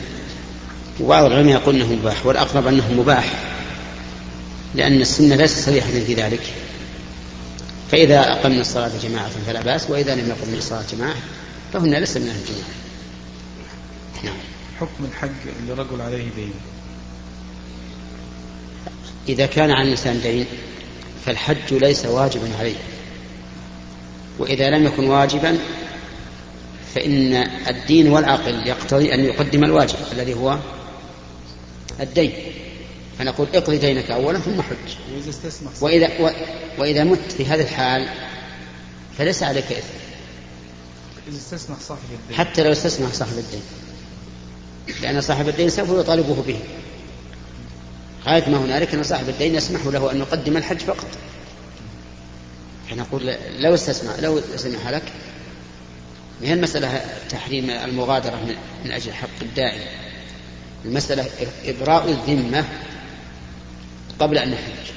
وبعض 1.00 1.24
العلماء 1.24 1.54
يقول 1.54 1.74
أنه 1.74 1.92
مباح 1.92 2.26
والأقرب 2.26 2.66
أنه 2.66 2.92
مباح 2.92 3.32
لأن 4.74 5.00
السنة 5.00 5.36
ليست 5.36 5.66
صريحة 5.66 5.90
في 5.90 6.14
ذلك. 6.14 6.42
فإذا 7.90 8.20
أقمنا 8.20 8.60
الصلاة 8.60 8.90
جماعة 9.02 9.30
فلا 9.46 9.62
بأس 9.62 9.90
وإذا 9.90 10.14
لم 10.14 10.28
يقمنا 10.28 10.58
الصلاة 10.58 10.84
جماعة 10.92 11.16
فهن 11.72 11.94
ليس 11.94 12.16
من 12.16 12.28
أهل 12.28 12.36
الجماعة. 12.40 12.70
نعم. 14.24 14.59
حكم 14.80 15.04
الحج 15.04 15.30
لرجل 15.68 16.00
عليه 16.00 16.30
دين. 16.36 16.52
إذا 19.28 19.46
كان 19.46 19.70
على 19.70 19.82
الإنسان 19.82 20.20
دين 20.20 20.46
فالحج 21.26 21.74
ليس 21.74 22.06
واجبا 22.06 22.56
عليه. 22.58 22.76
وإذا 24.38 24.70
لم 24.70 24.86
يكن 24.86 25.04
واجبا 25.04 25.58
فإن 26.94 27.34
الدين 27.68 28.08
والعقل 28.08 28.66
يقتضي 28.66 29.14
أن 29.14 29.24
يقدم 29.24 29.64
الواجب 29.64 29.96
الذي 30.12 30.34
هو 30.34 30.58
الدين. 32.00 32.32
فنقول 33.18 33.48
اقضي 33.54 33.78
دينك 33.78 34.10
أولا 34.10 34.38
ثم 34.38 34.62
حج. 34.62 34.94
وإذا 35.80 36.20
و 36.20 36.30
وإذا 36.78 37.04
مت 37.04 37.32
في 37.36 37.46
هذه 37.46 37.62
الحال 37.62 38.08
فليس 39.18 39.42
عليك 39.42 39.72
إثم. 39.72 40.00
حتى 42.34 42.62
لو 42.62 42.72
استسمح 42.72 43.12
صاحب 43.12 43.38
الدين. 43.38 43.62
لأن 45.02 45.20
صاحب 45.20 45.48
الدين 45.48 45.68
سوف 45.68 45.90
يطالبه 45.90 46.42
به. 46.46 46.58
غاية 48.26 48.48
ما 48.48 48.58
هنالك 48.58 48.94
أن 48.94 49.02
صاحب 49.02 49.28
الدين 49.28 49.54
يسمح 49.54 49.86
له 49.86 50.12
أن 50.12 50.18
يقدم 50.18 50.56
الحج 50.56 50.78
فقط. 50.78 51.06
فنقول 52.90 53.34
لو 53.58 53.74
استسمح 53.74 54.18
لو 54.18 54.40
سمح 54.56 54.88
لك 54.88 55.02
ما 56.40 56.48
هي 56.48 56.52
المسألة؟ 56.52 57.00
تحريم 57.30 57.70
المغادرة 57.70 58.36
من 58.84 58.92
أجل 58.92 59.12
حق 59.12 59.28
الداعي. 59.42 59.80
المسألة 60.84 61.26
إبراء 61.64 62.08
الذمة 62.10 62.64
قبل 64.18 64.38
أن 64.38 64.50
نحج 64.50 64.92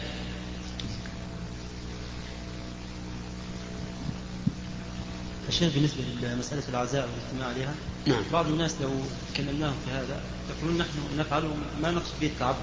الشيخ 5.68 5.76
بالنسبة 5.76 6.04
لمسألة 6.22 6.64
العزاء 6.70 7.08
والاجتماع 7.08 7.48
عليها 7.48 7.74
نعم. 8.06 8.24
بعض 8.34 8.48
الناس 8.48 8.76
لو 8.82 8.90
كلمناهم 9.38 9.76
في 9.86 9.92
هذا 9.92 10.22
يقولون 10.50 10.78
نحن 10.78 11.18
نفعله 11.18 11.56
ما 11.82 11.92
نقصد 11.92 12.14
به 12.22 12.28
التعبد 12.28 12.58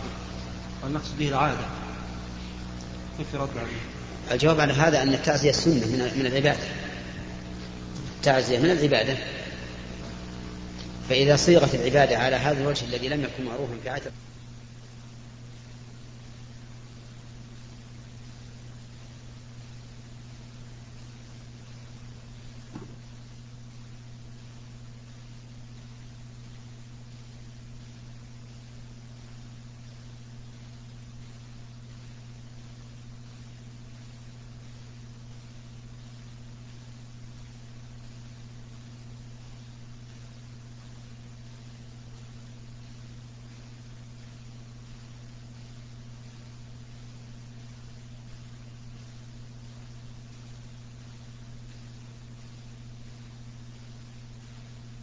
بل 0.85 0.93
نقصد 0.93 1.19
به 1.19 1.29
العادة 1.29 1.67
كيف 3.19 3.35
يرد 3.35 3.59
عليه؟ 3.59 3.81
الجواب 4.31 4.61
على 4.61 4.73
هذا 4.73 5.03
أن 5.03 5.15
التعزية 5.15 5.53
سنة 5.53 5.87
من 5.87 6.13
من 6.17 6.27
العبادة 6.27 6.69
التعزية 8.17 8.59
من 8.59 8.71
العبادة 8.71 9.17
فإذا 11.09 11.37
صيغت 11.37 11.75
العبادة 11.75 12.19
على 12.19 12.37
هذا 12.37 12.61
الوجه 12.61 12.85
الذي 12.85 13.09
لم 13.09 13.25
يكن 13.25 13.45
معروفا 13.45 13.75
في 13.83 13.89
عادة 13.89 14.11